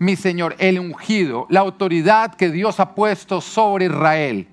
[0.00, 4.48] mi Señor, el ungido, la autoridad que Dios ha puesto sobre Israel,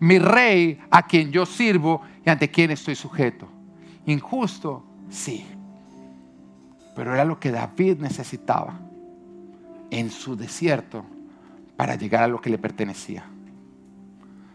[0.00, 3.46] mi rey a quien yo sirvo y ante quien estoy sujeto.
[4.06, 5.46] Injusto, sí.
[6.96, 8.83] Pero era lo que David necesitaba
[9.94, 11.04] en su desierto
[11.76, 13.24] para llegar a lo que le pertenecía.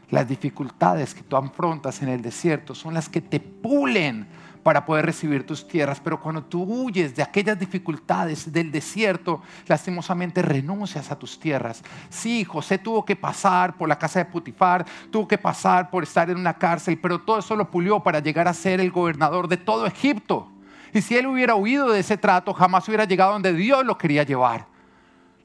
[0.10, 4.28] Las dificultades que tú afrontas en el desierto son las que te pulen
[4.64, 10.42] para poder recibir tus tierras, pero cuando tú huyes de aquellas dificultades del desierto, lastimosamente
[10.42, 11.84] renuncias a tus tierras.
[12.10, 16.30] Sí, José tuvo que pasar por la casa de Putifar, tuvo que pasar por estar
[16.30, 19.58] en una cárcel, pero todo eso lo pulió para llegar a ser el gobernador de
[19.58, 20.52] todo Egipto.
[20.94, 24.24] Y si él hubiera huido de ese trato, jamás hubiera llegado donde Dios lo quería
[24.24, 24.68] llevar.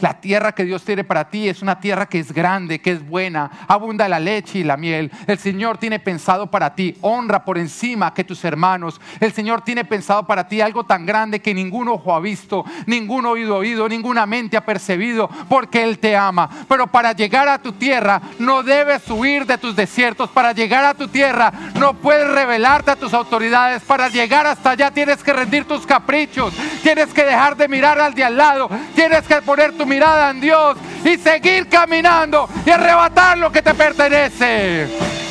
[0.01, 3.07] La tierra que Dios tiene para ti es una tierra que es grande, que es
[3.07, 5.13] buena, abunda la leche y la miel.
[5.29, 9.01] El Señor tiene pensado para ti honra por encima que tus hermanos.
[9.21, 13.25] El Señor tiene pensado para ti algo tan grande que ningún ojo ha visto, ningún
[13.25, 16.51] oído ha oído, ninguna mente ha percibido, porque Él te ama.
[16.69, 20.29] Pero para llegar a tu tierra no debes huir de tus desiertos.
[20.29, 23.81] Para llegar a tu tierra no puedes revelarte a tus autoridades.
[23.83, 28.13] Para llegar hasta allá tienes que rendir tus caprichos, tienes que dejar de mirar al
[28.13, 33.51] de al lado, tienes que poner mirada en Dios y seguir caminando y arrebatar lo
[33.51, 35.24] que te pertenece.